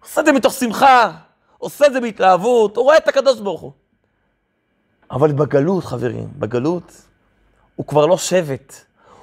עושה 0.02 0.20
את 0.20 0.26
זה 0.26 0.32
מתוך 0.32 0.52
שמחה, 0.52 1.10
עושה 1.58 1.86
את 1.86 1.92
זה 1.92 2.00
בהתלהבות, 2.00 2.76
הוא 2.76 2.84
רואה 2.84 2.96
את 2.96 3.08
הקדוש 3.08 3.40
ברוך 3.40 3.60
הוא. 3.60 3.72
אבל 5.10 5.32
בגלות, 5.32 5.84
חברים, 5.84 6.28
בגלות, 6.38 6.92
הוא 7.76 7.86
כבר 7.86 8.06
לא 8.06 8.16
שבט. 8.16 8.74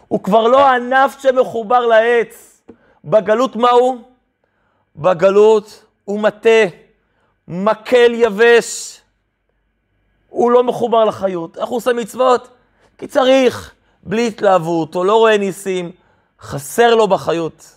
הוא 0.07 0.23
כבר 0.23 0.47
לא 0.47 0.67
ענף 0.67 1.17
שמחובר 1.19 1.79
לעץ. 1.79 2.61
בגלות 3.05 3.55
מה 3.55 3.69
הוא? 3.69 3.97
בגלות 4.95 5.85
הוא 6.05 6.19
מטה, 6.19 6.65
מקל 7.47 8.11
יבש. 8.13 9.01
הוא 10.29 10.51
לא 10.51 10.63
מחובר 10.63 11.05
לחיות. 11.05 11.57
איך 11.57 11.69
הוא 11.69 11.77
עושה 11.77 11.93
מצוות? 11.93 12.49
כי 12.97 13.07
צריך, 13.07 13.73
בלי 14.03 14.27
התלהבות, 14.27 14.95
הוא 14.95 15.05
לא 15.05 15.15
רואה 15.17 15.37
ניסים, 15.37 15.91
חסר 16.41 16.95
לו 16.95 17.07
בחיות, 17.07 17.75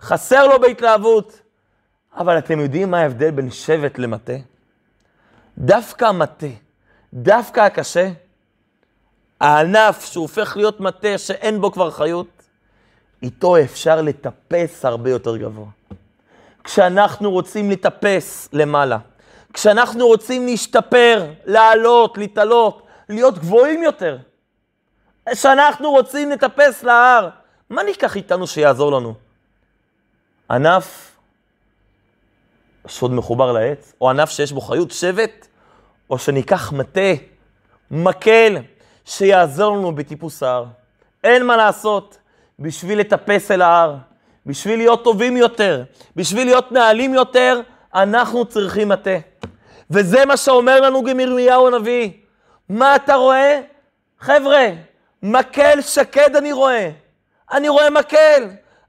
חסר 0.00 0.46
לו 0.46 0.60
בהתלהבות. 0.60 1.40
אבל 2.16 2.38
אתם 2.38 2.60
יודעים 2.60 2.90
מה 2.90 3.00
ההבדל 3.00 3.30
בין 3.30 3.50
שבט 3.50 3.98
למטה? 3.98 4.32
דווקא 5.58 6.04
המטה, 6.04 6.46
דווקא 7.14 7.60
הקשה, 7.60 8.10
הענף 9.40 10.04
שהופך 10.12 10.56
להיות 10.56 10.80
מטה 10.80 11.18
שאין 11.18 11.60
בו 11.60 11.72
כבר 11.72 11.90
חיות, 11.90 12.26
איתו 13.22 13.56
אפשר 13.60 14.02
לטפס 14.02 14.84
הרבה 14.84 15.10
יותר 15.10 15.36
גבוה. 15.36 15.66
כשאנחנו 16.64 17.30
רוצים 17.30 17.70
לטפס 17.70 18.48
למעלה, 18.52 18.98
כשאנחנו 19.52 20.06
רוצים 20.06 20.46
להשתפר, 20.46 21.26
לעלות, 21.44 22.18
להתעלות, 22.18 22.86
להיות 23.08 23.38
גבוהים 23.38 23.82
יותר, 23.82 24.18
כשאנחנו 25.32 25.90
רוצים 25.90 26.30
לטפס 26.30 26.82
להר, 26.82 27.28
מה 27.70 27.82
ניקח 27.82 28.16
איתנו 28.16 28.46
שיעזור 28.46 28.92
לנו? 28.92 29.14
ענף 30.50 31.16
שעוד 32.86 33.12
מחובר 33.12 33.52
לעץ, 33.52 33.92
או 34.00 34.10
ענף 34.10 34.30
שיש 34.30 34.52
בו 34.52 34.60
חיות, 34.60 34.90
שבט, 34.90 35.46
או 36.10 36.18
שניקח 36.18 36.72
מטה, 36.72 37.10
מקל, 37.90 38.56
שיעזור 39.04 39.76
לנו 39.76 39.94
בטיפוס 39.94 40.42
ההר. 40.42 40.64
אין 41.24 41.46
מה 41.46 41.56
לעשות 41.56 42.18
בשביל 42.58 43.00
לטפס 43.00 43.50
אל 43.50 43.62
ההר, 43.62 43.96
בשביל 44.46 44.78
להיות 44.78 45.04
טובים 45.04 45.36
יותר, 45.36 45.84
בשביל 46.16 46.46
להיות 46.46 46.72
נעלים 46.72 47.14
יותר, 47.14 47.60
אנחנו 47.94 48.44
צריכים 48.44 48.88
מטה. 48.88 49.18
וזה 49.90 50.24
מה 50.24 50.36
שאומר 50.36 50.80
לנו 50.80 51.02
גם 51.02 51.20
ירמיהו 51.20 51.66
הנביא. 51.66 52.10
מה 52.68 52.96
אתה 52.96 53.14
רואה? 53.14 53.60
חבר'ה, 54.20 54.68
מקל 55.22 55.80
שקד 55.80 56.36
אני 56.36 56.52
רואה. 56.52 56.90
אני 57.52 57.68
רואה 57.68 57.90
מקל. 57.90 58.48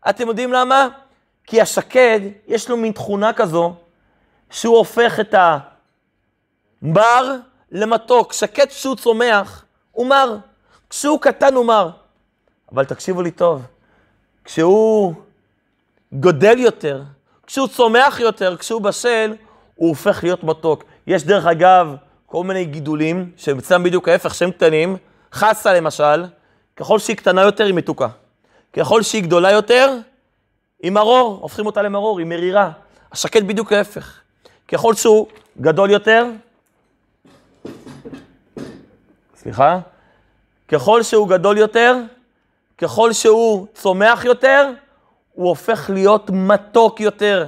אתם 0.10 0.28
יודעים 0.28 0.54
למה? 0.54 0.88
כי 1.48 1.62
השקד, 1.62 2.20
יש 2.48 2.70
לו 2.70 2.78
מין 2.78 2.92
תכונה 2.92 3.34
כזו, 3.34 3.74
שהוא 4.50 4.78
הופך 4.78 5.20
את 5.20 5.36
המר 6.84 7.36
למתוק. 7.72 8.34
שקד 8.34 8.68
כשהוא 8.68 8.96
צומח, 8.96 9.66
הוא 9.92 10.08
מר. 10.08 10.38
כשהוא 10.90 11.20
קטן 11.20 11.54
הוא 11.54 11.66
מר. 11.66 11.90
אבל 12.72 12.86
תקשיבו 12.86 13.22
לי 13.22 13.32
טוב, 13.32 13.62
כשהוא 14.46 15.14
גודל 16.14 16.60
יותר, 16.60 17.02
כשהוא 17.48 17.68
צומח 17.68 18.20
יותר, 18.20 18.58
כשהוא 18.58 18.82
בשל, 18.82 19.36
הוא 19.76 19.90
הופך 19.90 20.24
להיות 20.24 20.44
מתוק. 20.44 20.84
יש 21.08 21.24
דרך 21.24 21.46
אגב 21.46 21.96
כל 22.26 22.44
מיני 22.44 22.66
גידולים, 22.66 23.32
אצלם 23.60 23.84
בדיוק 23.84 24.08
ההפך, 24.08 24.36
שהם 24.36 24.52
קטנים, 24.52 24.98
חסה 25.34 25.74
למשל, 25.74 26.26
ככל 26.76 27.00
שהיא 27.00 27.18
קטנה 27.18 27.42
יותר 27.42 27.66
היא 27.66 27.74
מתוקה. 27.74 28.08
ככל 28.74 29.02
שהיא 29.02 29.24
גדולה 29.24 29.52
יותר, 29.52 29.98
היא 30.84 30.92
מרור, 30.92 31.40
הופכים 31.42 31.66
אותה 31.66 31.82
למרור, 31.82 32.20
היא 32.20 32.28
מרירה. 32.28 32.72
השקט 33.12 33.44
בדיוק 33.44 33.74
ההפך. 33.74 34.20
ככל 34.68 34.94
שהוא 34.94 35.28
גדול 35.62 35.92
יותר, 35.92 36.26
סליחה, 39.44 39.80
ככל 40.68 41.04
שהוא 41.04 41.28
גדול 41.28 41.58
יותר, 41.58 41.98
ככל 42.78 43.14
שהוא 43.14 43.68
צומח 43.74 44.26
יותר, 44.26 44.70
הוא 45.34 45.50
הופך 45.50 45.90
להיות 45.94 46.30
מתוק 46.30 47.00
יותר. 47.00 47.48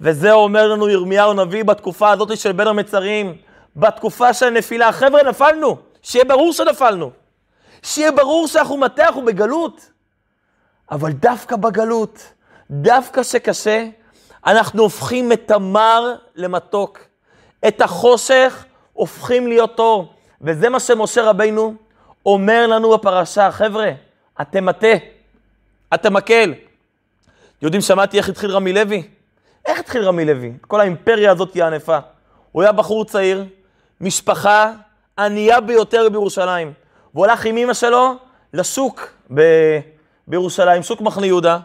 וזה 0.00 0.32
אומר 0.32 0.68
לנו 0.68 0.88
ירמיהו 0.88 1.30
הנביא 1.30 1.64
בתקופה 1.64 2.10
הזאת 2.10 2.38
של 2.38 2.52
בין 2.52 2.66
המצרים, 2.66 3.36
בתקופה 3.76 4.34
של 4.34 4.46
הנפילה. 4.46 4.92
חבר'ה, 4.92 5.22
נפלנו, 5.22 5.76
שיהיה 6.02 6.24
ברור 6.24 6.52
שנפלנו. 6.52 7.10
שיהיה 7.82 8.12
ברור 8.12 8.46
שאנחנו 8.46 8.76
מטה, 8.76 9.06
אנחנו 9.06 9.24
בגלות. 9.24 9.90
אבל 10.90 11.12
דווקא 11.12 11.56
בגלות, 11.56 12.32
דווקא 12.70 13.22
שקשה, 13.22 13.86
אנחנו 14.46 14.82
הופכים 14.82 15.32
את 15.32 15.50
המר 15.50 16.14
למתוק. 16.36 16.98
את 17.68 17.80
החושך 17.80 18.64
הופכים 18.92 19.46
להיות 19.46 19.78
אור. 19.78 20.17
וזה 20.40 20.68
מה 20.68 20.80
שמשה 20.80 21.22
רבינו 21.22 21.74
אומר 22.26 22.66
לנו 22.66 22.90
בפרשה, 22.90 23.50
חבר'ה, 23.50 23.90
אתם 24.40 24.66
מטה, 24.66 24.86
אתם 25.94 26.14
מקל. 26.14 26.54
יודעים, 27.62 27.82
שמעתי 27.82 28.18
איך 28.18 28.28
התחיל 28.28 28.50
רמי 28.50 28.72
לוי? 28.72 29.08
איך 29.66 29.78
התחיל 29.78 30.02
רמי 30.02 30.24
לוי? 30.24 30.52
כל 30.66 30.80
האימפריה 30.80 31.30
הזאת 31.30 31.54
היא 31.54 31.64
ענפה. 31.64 31.98
הוא 32.52 32.62
היה 32.62 32.72
בחור 32.72 33.04
צעיר, 33.04 33.44
משפחה 34.00 34.72
ענייה 35.18 35.60
ביותר 35.60 36.08
בירושלים. 36.08 36.72
והוא 37.14 37.26
הלך 37.26 37.44
עם 37.44 37.56
אמא 37.56 37.74
שלו 37.74 38.14
לשוק 38.52 39.08
ב... 39.34 39.40
בירושלים, 40.26 40.82
שוק 40.82 41.00
מחנה 41.00 41.26
יהודה, 41.26 41.58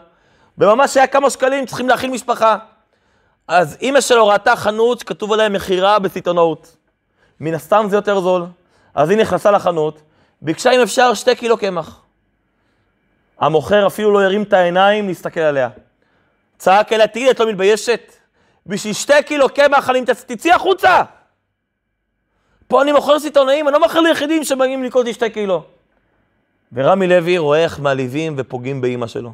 וממש 0.58 0.96
היה 0.96 1.06
כמה 1.06 1.30
שקלים, 1.30 1.66
צריכים 1.66 1.88
להכין 1.88 2.10
משפחה. 2.10 2.56
אז 3.48 3.76
אמא 3.82 4.00
שלו 4.00 4.26
ראתה 4.26 4.56
חנות 4.56 5.00
שכתוב 5.00 5.32
עליה 5.32 5.48
מכירה 5.48 5.98
בסיטונאות. 5.98 6.76
מן 7.40 7.54
הסתם 7.54 7.86
זה 7.90 7.96
יותר 7.96 8.20
זול. 8.20 8.46
אז 8.94 9.10
היא 9.10 9.18
נכנסה 9.18 9.50
לחנות, 9.50 10.02
ביקשה 10.42 10.70
אם 10.70 10.80
אפשר 10.80 11.14
שתי 11.14 11.36
קילו 11.36 11.56
קמח. 11.56 12.00
המוכר 13.38 13.86
אפילו 13.86 14.12
לא 14.12 14.22
הרים 14.22 14.42
את 14.42 14.52
העיניים 14.52 15.08
להסתכל 15.08 15.40
עליה. 15.40 15.68
צעק 16.58 16.92
אליה, 16.92 17.06
תגידי, 17.06 17.30
את 17.30 17.40
לא 17.40 17.48
מתביישת? 17.48 18.12
בשביל 18.66 18.92
שתי 18.92 19.22
קילו 19.26 19.48
קמח 19.48 19.90
אני 19.90 20.02
תצאי 20.26 20.52
החוצה! 20.52 21.02
פה 22.68 22.82
אני 22.82 22.92
מוכר 22.92 23.18
סיטונאים, 23.18 23.68
אני 23.68 23.72
לא 23.72 23.80
מוכר 23.80 24.00
ליחידים 24.00 24.44
שבאים 24.44 24.82
לי 24.82 25.14
שתי 25.14 25.30
קילו. 25.30 25.62
ורמי 26.72 27.06
לוי 27.06 27.38
רואה 27.38 27.62
איך 27.62 27.80
מעליבים 27.80 28.34
ופוגעים 28.38 28.80
באימא 28.80 29.06
שלו. 29.06 29.32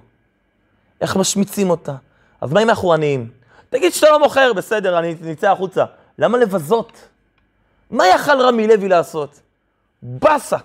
איך 1.00 1.16
משמיצים 1.16 1.70
אותה. 1.70 1.94
אז 2.40 2.52
מה 2.52 2.62
אם 2.62 2.68
אנחנו 2.68 2.92
עניים? 2.92 3.30
תגיד 3.70 3.92
שאתה 3.92 4.10
לא 4.10 4.18
מוכר, 4.18 4.52
בסדר, 4.52 4.98
אני 4.98 5.14
נצא 5.22 5.50
החוצה. 5.50 5.84
למה 6.18 6.38
לבזות? 6.38 7.08
מה 7.90 8.06
יכל 8.06 8.40
רמי 8.40 8.66
לוי 8.66 8.88
לעשות? 8.88 9.40
באסה. 10.02 10.56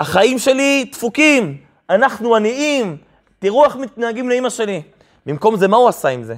החיים 0.00 0.38
שלי 0.38 0.88
דפוקים, 0.92 1.60
אנחנו 1.90 2.36
עניים, 2.36 2.96
תראו 3.38 3.64
איך 3.64 3.76
מתנהגים 3.76 4.28
לאימא 4.28 4.50
שלי. 4.50 4.82
במקום 5.26 5.56
זה, 5.56 5.68
מה 5.68 5.76
הוא 5.76 5.88
עשה 5.88 6.08
עם 6.08 6.22
זה? 6.22 6.34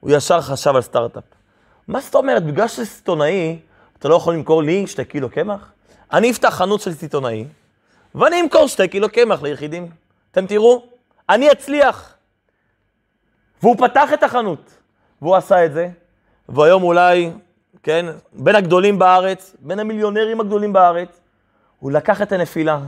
הוא 0.00 0.10
ישר 0.10 0.40
חשב 0.40 0.76
על 0.76 0.82
סטארט-אפ. 0.82 1.24
מה 1.88 2.00
זאת 2.00 2.14
אומרת? 2.14 2.46
בגלל 2.46 2.68
שזה 2.68 2.86
סיטונאי, 2.86 3.58
אתה 3.98 4.08
לא 4.08 4.14
יכול 4.14 4.34
למכור 4.34 4.62
לי 4.62 4.86
שתי 4.86 5.04
קילו 5.04 5.30
קמח? 5.30 5.72
אני 6.12 6.30
אפתח 6.30 6.48
חנות 6.48 6.80
של 6.80 6.94
סיטונאי, 6.94 7.44
ואני 8.14 8.40
אמכור 8.40 8.66
שתי 8.66 8.88
קילו 8.88 9.08
קמח 9.08 9.42
ליחידים. 9.42 9.90
אתם 10.30 10.46
תראו, 10.46 10.84
אני 11.28 11.52
אצליח. 11.52 12.14
והוא 13.62 13.76
פתח 13.78 14.12
את 14.14 14.22
החנות, 14.22 14.70
והוא 15.22 15.36
עשה 15.36 15.64
את 15.64 15.72
זה, 15.72 15.88
והיום 16.48 16.82
אולי, 16.82 17.30
כן, 17.82 18.06
בין 18.32 18.54
הגדולים 18.54 18.98
בארץ, 18.98 19.56
בין 19.58 19.78
המיליונרים 19.78 20.40
הגדולים 20.40 20.72
בארץ, 20.72 21.20
הוא 21.80 21.92
לקח 21.92 22.22
את 22.22 22.32
הנפילה, 22.32 22.78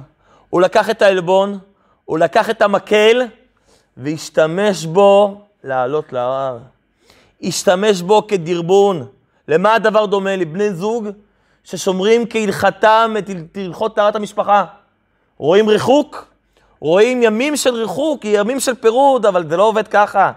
הוא 0.50 0.60
לקח 0.60 0.90
את 0.90 1.02
העלבון, 1.02 1.58
הוא 2.04 2.18
לקח 2.18 2.50
את 2.50 2.62
המקל, 2.62 3.22
והשתמש 3.96 4.86
בו 4.86 5.40
לעלות 5.64 6.12
להר. 6.12 6.58
השתמש 7.42 8.02
בו 8.02 8.26
כדרבון. 8.26 9.06
למה 9.48 9.74
הדבר 9.74 10.06
דומה? 10.06 10.36
לבני 10.36 10.72
זוג 10.72 11.08
ששומרים 11.64 12.26
כהלכתם 12.30 13.14
את 13.18 13.30
הלכות 13.56 13.96
טהרת 13.96 14.16
המשפחה. 14.16 14.64
רואים 15.38 15.68
ריחוק, 15.68 16.26
רואים 16.80 17.22
ימים 17.22 17.56
של 17.56 17.74
ריחוק, 17.74 18.24
ימים 18.24 18.60
של 18.60 18.74
פירוד, 18.74 19.26
אבל 19.26 19.48
זה 19.48 19.56
לא 19.56 19.62
עובד 19.62 19.88
ככה. 19.88 20.32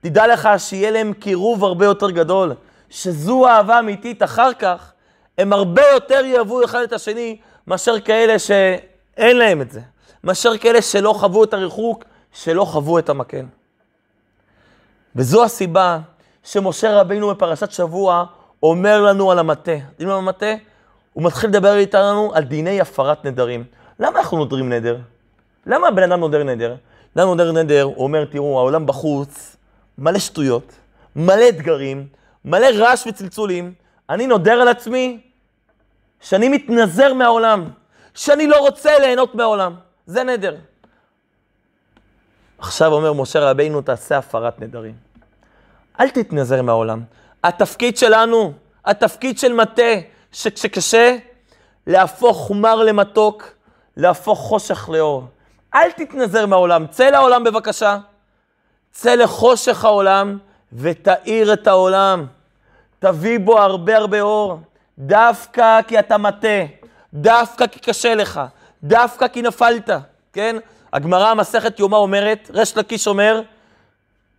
תדע 0.00 0.26
לך 0.26 0.48
שיהיה 0.58 0.90
להם 0.90 1.12
קירוב 1.12 1.64
הרבה 1.64 1.84
יותר 1.84 2.10
גדול, 2.10 2.54
שזו 2.90 3.46
אהבה 3.48 3.78
אמיתית 3.78 4.22
אחר 4.22 4.52
כך, 4.52 4.92
הם 5.38 5.52
הרבה 5.52 5.82
יותר 5.94 6.24
יאהבו 6.24 6.64
אחד 6.64 6.82
את 6.82 6.92
השני 6.92 7.36
מאשר 7.66 8.00
כאלה 8.00 8.38
שאין 8.38 9.36
להם 9.36 9.62
את 9.62 9.70
זה, 9.70 9.80
מאשר 10.24 10.56
כאלה 10.58 10.82
שלא 10.82 11.12
חוו 11.12 11.44
את 11.44 11.54
הריחוק, 11.54 12.04
שלא 12.32 12.64
חוו 12.64 12.98
את 12.98 13.08
המקל. 13.08 13.44
וזו 15.16 15.44
הסיבה 15.44 15.98
שמשה 16.44 17.00
רבינו 17.00 17.30
בפרשת 17.30 17.70
שבוע 17.70 18.24
אומר 18.62 19.02
לנו 19.02 19.30
על 19.30 19.38
המטה. 19.38 19.72
יודעים 19.72 20.08
מה 20.08 20.14
המטה? 20.14 20.54
הוא 21.12 21.24
מתחיל 21.24 21.50
לדבר 21.50 21.76
איתנו 21.76 22.30
על 22.34 22.44
דיני 22.44 22.80
הפרת 22.80 23.24
נדרים. 23.24 23.64
למה 24.00 24.18
אנחנו 24.18 24.38
נודרים 24.38 24.72
נדר? 24.72 24.98
למה 25.66 25.88
הבן 25.88 26.02
אדם 26.02 26.20
נודר 26.20 26.42
נדר? 26.42 26.74
אדם 27.16 27.26
נודר 27.26 27.52
נדר, 27.52 27.82
הוא 27.82 28.04
אומר, 28.04 28.24
תראו, 28.24 28.58
העולם 28.58 28.86
בחוץ 28.86 29.56
מלא 29.98 30.18
שטויות, 30.18 30.72
מלא 31.16 31.48
אתגרים, 31.48 32.06
מלא 32.44 32.66
רעש 32.74 33.06
וצלצולים. 33.06 33.72
אני 34.10 34.26
נודר 34.26 34.60
על 34.60 34.68
עצמי 34.68 35.20
שאני 36.20 36.48
מתנזר 36.48 37.14
מהעולם, 37.14 37.70
שאני 38.14 38.46
לא 38.46 38.56
רוצה 38.56 38.98
ליהנות 38.98 39.34
מהעולם. 39.34 39.74
זה 40.06 40.24
נדר. 40.24 40.56
עכשיו 42.58 42.92
אומר 42.92 43.12
משה 43.12 43.40
רבינו, 43.50 43.82
תעשה 43.82 44.18
הפרת 44.18 44.60
נדרים. 44.60 44.94
אל 46.00 46.08
תתנזר 46.10 46.62
מהעולם. 46.62 47.02
התפקיד 47.44 47.96
שלנו, 47.96 48.52
התפקיד 48.84 49.38
של 49.38 49.52
מטה, 49.52 49.92
שכשקשה, 50.32 51.16
להפוך 51.86 52.36
חומר 52.36 52.74
למתוק, 52.74 53.44
להפוך 53.96 54.38
חושך 54.38 54.88
לאור. 54.92 55.24
אל 55.74 55.90
תתנזר 55.90 56.46
מהעולם, 56.46 56.86
צא 56.86 57.10
לעולם 57.10 57.44
בבקשה. 57.44 57.98
צא 58.90 59.14
לחושך 59.14 59.84
העולם 59.84 60.38
ותאיר 60.72 61.52
את 61.52 61.66
העולם. 61.66 62.26
תביא 62.98 63.38
בו 63.38 63.58
הרבה 63.58 63.96
הרבה 63.96 64.20
אור, 64.20 64.60
דווקא 64.98 65.82
כי 65.82 65.98
אתה 65.98 66.18
מטה, 66.18 66.58
דווקא 67.14 67.66
כי 67.66 67.80
קשה 67.80 68.14
לך, 68.14 68.40
דווקא 68.82 69.28
כי 69.28 69.42
נפלת, 69.42 69.90
כן? 70.32 70.56
הגמרא, 70.92 71.34
מסכת 71.34 71.78
יומא 71.78 71.96
אומרת, 71.96 72.50
ריש 72.54 72.76
לקיש 72.76 73.06
אומר, 73.06 73.42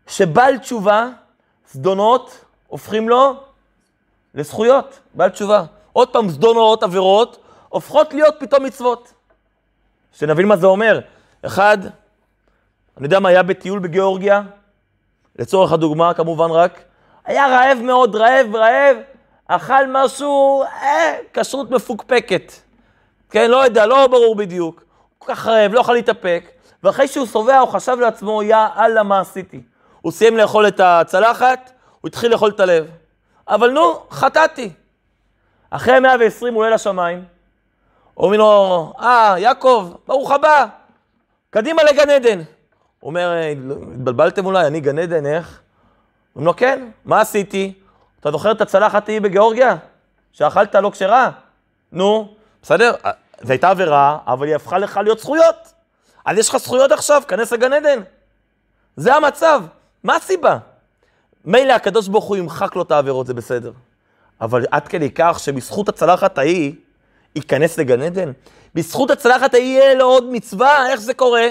שבעל 0.07 0.57
תשובה, 0.57 1.07
זדונות, 1.71 2.45
הופכים 2.67 3.09
לו 3.09 3.43
לזכויות, 4.35 4.99
בעל 5.13 5.29
תשובה. 5.29 5.63
עוד 5.93 6.09
פעם, 6.09 6.29
זדונות, 6.29 6.83
עבירות, 6.83 7.43
הופכות 7.69 8.13
להיות 8.13 8.35
פתאום 8.39 8.63
מצוות. 8.63 9.13
שנבין 10.13 10.45
מה 10.45 10.57
זה 10.57 10.67
אומר. 10.67 10.99
אחד, 11.45 11.77
אני 12.97 13.05
יודע 13.05 13.19
מה, 13.19 13.29
היה 13.29 13.43
בטיול 13.43 13.79
בגיאורגיה, 13.79 14.41
לצורך 15.39 15.71
הדוגמה 15.71 16.13
כמובן 16.13 16.49
רק, 16.51 16.83
היה 17.25 17.47
רעב 17.47 17.77
מאוד, 17.81 18.15
רעב, 18.15 18.55
רעב, 18.55 18.97
אכל 19.47 19.87
משהו, 19.87 20.63
אה, 20.63 21.17
כשרות 21.33 21.71
מפוקפקת. 21.71 22.53
כן, 23.29 23.51
לא 23.51 23.65
יודע, 23.65 23.85
לא 23.85 24.07
ברור 24.07 24.35
בדיוק. 24.35 24.83
כל 25.17 25.35
כך 25.35 25.47
רעב, 25.47 25.73
לא 25.73 25.79
יכול 25.79 25.95
להתאפק, 25.95 26.51
ואחרי 26.83 27.07
שהוא 27.07 27.25
שבע 27.25 27.57
הוא 27.57 27.69
חשב 27.69 27.97
לעצמו, 27.99 28.43
יא 28.43 28.57
אללה, 28.77 29.03
מה 29.03 29.19
עשיתי? 29.19 29.61
הוא 30.01 30.11
סיים 30.11 30.37
לאכול 30.37 30.67
את 30.67 30.79
הצלחת, 30.79 31.71
הוא 32.01 32.09
התחיל 32.09 32.31
לאכול 32.31 32.49
את 32.49 32.59
הלב. 32.59 32.87
אבל 33.47 33.71
נו, 33.71 33.99
חטאתי. 34.11 34.71
אחרי 35.69 35.99
120 35.99 36.53
הוא 36.53 36.63
עולה 36.63 36.75
לשמיים, 36.75 37.25
אומרים 38.17 38.39
לו, 38.39 38.93
אה, 38.99 39.35
יעקב, 39.37 39.93
ברוך 40.07 40.31
הבא, 40.31 40.65
קדימה 41.49 41.83
לגן 41.83 42.09
עדן. 42.09 42.41
אומר, 43.03 43.33
התבלבלתם 43.93 44.45
אולי, 44.45 44.67
אני 44.67 44.79
גן 44.79 44.99
עדן, 44.99 45.25
איך? 45.25 45.59
אומרים 46.35 46.47
לו, 46.47 46.55
כן, 46.55 46.89
מה 47.05 47.21
עשיתי? 47.21 47.73
אתה 48.19 48.31
זוכר 48.31 48.51
את 48.51 48.61
הצלחת 48.61 49.09
ההיא 49.09 49.21
בגיאורגיה? 49.21 49.75
שאכלת 50.31 50.75
לא 50.75 50.89
כשרה? 50.89 51.31
נו, 51.91 52.33
בסדר, 52.61 52.93
זו 53.41 53.51
הייתה 53.51 53.69
עבירה, 53.69 54.17
אבל 54.27 54.47
היא 54.47 54.55
הפכה 54.55 54.77
לך 54.77 54.99
להיות 55.03 55.19
זכויות. 55.19 55.73
אז 56.25 56.37
יש 56.37 56.49
לך 56.49 56.57
זכויות 56.57 56.91
עכשיו, 56.91 57.21
כנס 57.27 57.51
לגן 57.51 57.73
עדן. 57.73 57.99
זה 58.95 59.15
המצב. 59.15 59.63
מה 60.03 60.15
הסיבה? 60.15 60.57
מילא 61.45 61.73
הקדוש 61.73 62.07
ברוך 62.07 62.25
הוא 62.25 62.37
ימחק 62.37 62.75
לו 62.75 62.81
את 62.81 62.91
העבירות, 62.91 63.27
זה 63.27 63.33
בסדר. 63.33 63.71
אבל 64.41 64.65
עד 64.71 64.87
כדי 64.87 65.11
כך 65.15 65.39
שבזכות 65.39 65.89
הצלחת 65.89 66.37
ההיא, 66.37 66.73
ייכנס 67.35 67.77
לגן 67.77 68.01
עדן? 68.01 68.31
בזכות 68.75 69.11
הצלחת 69.11 69.53
ההיא 69.53 69.79
יהיה 69.79 69.95
לו 69.95 70.05
עוד 70.05 70.31
מצווה? 70.31 70.91
איך 70.91 70.99
זה 70.99 71.13
קורה? 71.13 71.47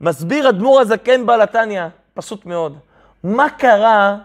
מסביר 0.00 0.48
אדמו"ר 0.48 0.80
הזקן 0.80 1.26
בעל 1.26 1.40
התניא, 1.40 1.82
פשוט 2.14 2.46
מאוד. 2.46 2.76
מה 3.24 3.50
קרה 3.50 4.16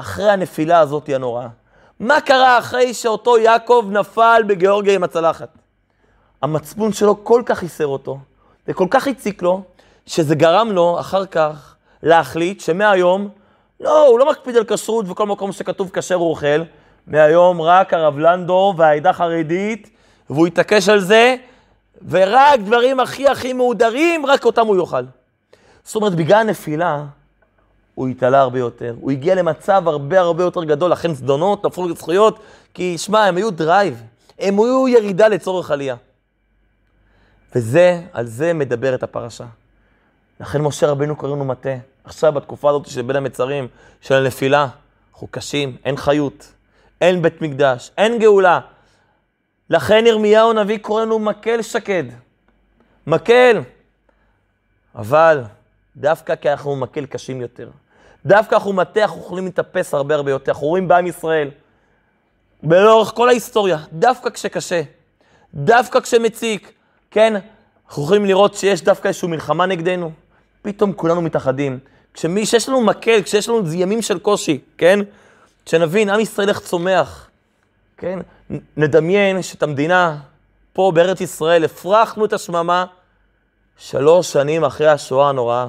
אחרי 0.00 0.30
הנפילה 0.30 0.78
הזאת 0.78 1.08
הנוראה? 1.08 1.48
מה 2.00 2.20
קרה 2.20 2.58
אחרי 2.58 2.94
שאותו 2.94 3.38
יעקב 3.38 3.86
נפל 3.90 4.42
בגיאורגיה 4.46 4.94
עם 4.94 5.04
הצלחת? 5.04 5.48
המצפון 6.42 6.92
שלו 6.92 7.24
כל 7.24 7.42
כך 7.46 7.58
חיסר 7.58 7.86
אותו, 7.86 8.18
וכל 8.68 8.86
כך 8.90 9.06
הציק 9.06 9.42
לו, 9.42 9.62
שזה 10.06 10.34
גרם 10.34 10.72
לו 10.72 11.00
אחר 11.00 11.26
כך 11.26 11.74
להחליט 12.02 12.60
שמהיום, 12.60 13.28
לא, 13.80 14.06
הוא 14.06 14.18
לא 14.18 14.30
מקפיד 14.30 14.56
על 14.56 14.64
כשרות 14.64 15.04
וכל 15.08 15.26
מקום 15.26 15.52
שכתוב 15.52 15.90
כשר 15.92 16.14
הוא 16.14 16.30
אוכל, 16.30 16.62
מהיום 17.06 17.62
רק 17.62 17.94
הרב 17.94 18.18
לנדו 18.18 18.74
והעדה 18.76 19.10
החרדית, 19.10 19.90
והוא 20.30 20.46
יתעקש 20.46 20.88
על 20.88 21.00
זה, 21.00 21.36
ורק 22.08 22.60
דברים 22.60 23.00
הכי 23.00 23.28
הכי 23.28 23.52
מהודרים, 23.52 24.26
רק 24.26 24.44
אותם 24.44 24.66
הוא 24.66 24.76
יאכל. 24.76 25.02
זאת 25.86 25.96
אומרת, 25.96 26.14
בגלל 26.14 26.40
הנפילה, 26.40 27.04
הוא 27.94 28.08
התעלה 28.08 28.40
הרבה 28.40 28.58
יותר. 28.58 28.94
הוא 29.00 29.10
הגיע 29.10 29.34
למצב 29.34 29.88
הרבה 29.88 30.20
הרבה 30.20 30.42
יותר 30.42 30.64
גדול, 30.64 30.92
לכן 30.92 31.14
זדונות 31.14 31.64
הפכו 31.64 31.88
לזכויות, 31.88 32.38
כי 32.74 32.98
שמע, 32.98 33.24
הם 33.24 33.36
היו 33.36 33.50
drive, 33.50 34.02
הם 34.38 34.58
היו 34.58 34.88
ירידה 34.88 35.28
לצורך 35.28 35.70
עלייה. 35.70 35.96
וזה, 37.54 38.02
על 38.12 38.26
זה 38.26 38.52
מדברת 38.52 39.02
הפרשה. 39.02 39.44
לכן 40.40 40.60
משה 40.62 40.86
רבנו 40.86 41.16
קוראים 41.16 41.38
לו 41.38 41.44
מטה. 41.44 41.74
עכשיו, 42.04 42.32
בתקופה 42.32 42.70
הזאת 42.70 42.86
של 42.86 43.02
בין 43.02 43.16
המצרים, 43.16 43.68
של 44.00 44.14
הנפילה, 44.14 44.68
אנחנו 45.12 45.26
קשים, 45.30 45.76
אין 45.84 45.96
חיות, 45.96 46.52
אין 47.00 47.22
בית 47.22 47.42
מקדש, 47.42 47.90
אין 47.98 48.18
גאולה. 48.18 48.60
לכן 49.70 50.04
ירמיהו 50.06 50.50
הנביא 50.50 50.78
קורא 50.78 51.02
לנו 51.02 51.18
מקל 51.18 51.62
שקד. 51.62 52.04
מקל. 53.06 53.60
אבל 54.94 55.42
דווקא 55.96 56.34
כי 56.34 56.50
אנחנו 56.50 56.76
מקל 56.76 57.06
קשים 57.06 57.40
יותר. 57.40 57.70
דווקא 58.26 58.54
אנחנו 58.54 58.72
מטה, 58.72 59.02
אנחנו 59.02 59.20
יכולים 59.20 59.44
להתאפס 59.44 59.94
הרבה 59.94 60.14
הרבה 60.14 60.30
יותר. 60.30 60.52
אנחנו 60.52 60.66
רואים 60.66 60.88
בעם 60.88 61.06
ישראל, 61.06 61.50
לאורך 62.62 63.12
כל 63.14 63.28
ההיסטוריה, 63.28 63.78
דווקא 63.92 64.30
כשקשה, 64.30 64.82
דווקא 65.54 66.00
כשמציק, 66.00 66.72
כן, 67.10 67.34
אנחנו 67.88 68.02
יכולים 68.02 68.24
לראות 68.24 68.54
שיש 68.54 68.82
דווקא 68.82 69.08
איזושהי 69.08 69.28
מלחמה 69.28 69.66
נגדנו, 69.66 70.10
פתאום 70.62 70.92
כולנו 70.92 71.22
מתאחדים. 71.22 71.78
כשמי, 72.14 72.46
כשיש 72.46 72.68
לנו 72.68 72.80
מקל, 72.80 73.22
כשיש 73.22 73.48
לנו 73.48 73.72
ימים 73.72 74.02
של 74.02 74.18
קושי, 74.18 74.60
כן? 74.78 74.98
שנבין, 75.66 76.10
עם 76.10 76.20
ישראל 76.20 76.48
איך 76.48 76.60
צומח, 76.60 77.28
כן? 77.96 78.18
נדמיין 78.76 79.42
שאת 79.42 79.62
המדינה, 79.62 80.16
פה 80.72 80.92
בארץ 80.94 81.20
ישראל, 81.20 81.64
הפרחנו 81.64 82.24
את 82.24 82.32
השממה 82.32 82.84
שלוש 83.76 84.32
שנים 84.32 84.64
אחרי 84.64 84.88
השואה 84.88 85.28
הנוראה. 85.28 85.68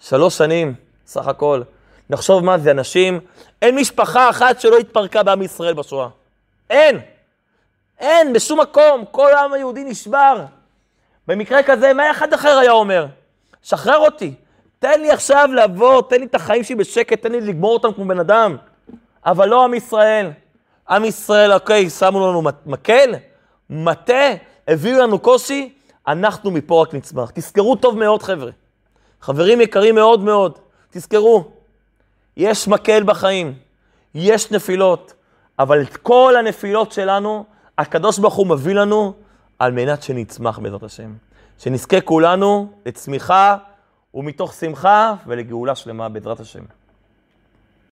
שלוש 0.00 0.38
שנים, 0.38 0.74
סך 1.06 1.26
הכל. 1.28 1.62
נחשוב 2.10 2.44
מה 2.44 2.58
זה, 2.58 2.70
אנשים, 2.70 3.20
אין 3.62 3.76
משפחה 3.76 4.30
אחת 4.30 4.60
שלא 4.60 4.78
התפרקה 4.78 5.22
בעם 5.22 5.42
ישראל 5.42 5.74
בשואה. 5.74 6.08
אין. 6.70 7.00
אין, 7.98 8.32
בשום 8.32 8.60
מקום. 8.60 9.04
כל 9.10 9.34
העם 9.34 9.52
היהודי 9.52 9.84
נשבר. 9.84 10.44
במקרה 11.26 11.62
כזה, 11.62 11.92
מה 11.92 12.10
אחד 12.10 12.32
אחר 12.32 12.58
היה 12.58 12.70
אומר? 12.70 13.06
שחרר 13.62 13.98
אותי. 13.98 14.34
תן 14.78 15.00
לי 15.00 15.10
עכשיו 15.10 15.48
לבוא, 15.56 16.02
תן 16.02 16.20
לי 16.20 16.26
את 16.26 16.34
החיים 16.34 16.64
שלי 16.64 16.74
בשקט, 16.74 17.22
תן 17.22 17.32
לי 17.32 17.40
לגמור 17.40 17.72
אותם 17.72 17.92
כמו 17.92 18.04
בן 18.04 18.18
אדם. 18.18 18.56
אבל 19.26 19.48
לא 19.48 19.64
עם 19.64 19.74
ישראל. 19.74 20.30
עם 20.90 21.04
ישראל, 21.04 21.52
אוקיי, 21.52 21.90
שמו 21.90 22.30
לנו 22.30 22.42
מקל, 22.66 23.14
מטה, 23.70 24.34
הביאו 24.68 25.02
לנו 25.02 25.18
קושי, 25.18 25.72
אנחנו 26.06 26.50
מפה 26.50 26.82
רק 26.82 26.94
נצמח. 26.94 27.30
תזכרו 27.30 27.76
טוב 27.76 27.98
מאוד, 27.98 28.22
חבר'ה. 28.22 28.50
חברים 29.20 29.60
יקרים 29.60 29.94
מאוד 29.94 30.20
מאוד, 30.20 30.58
תזכרו, 30.90 31.44
יש 32.36 32.68
מקל 32.68 33.02
בחיים, 33.02 33.54
יש 34.14 34.50
נפילות, 34.50 35.12
אבל 35.58 35.82
את 35.82 35.96
כל 35.96 36.34
הנפילות 36.38 36.92
שלנו, 36.92 37.44
הקדוש 37.78 38.18
ברוך 38.18 38.34
הוא 38.34 38.46
מביא 38.46 38.74
לנו 38.74 39.12
על 39.58 39.72
מנת 39.72 40.02
שנצמח 40.02 40.58
בעזרת 40.58 40.82
השם. 40.82 41.12
שנזכה 41.58 42.00
כולנו 42.00 42.72
לצמיחה 42.86 43.56
ומתוך 44.14 44.54
שמחה 44.54 45.14
ולגאולה 45.26 45.74
שלמה 45.74 46.08
בעזרת 46.08 46.40
השם. 46.40 46.62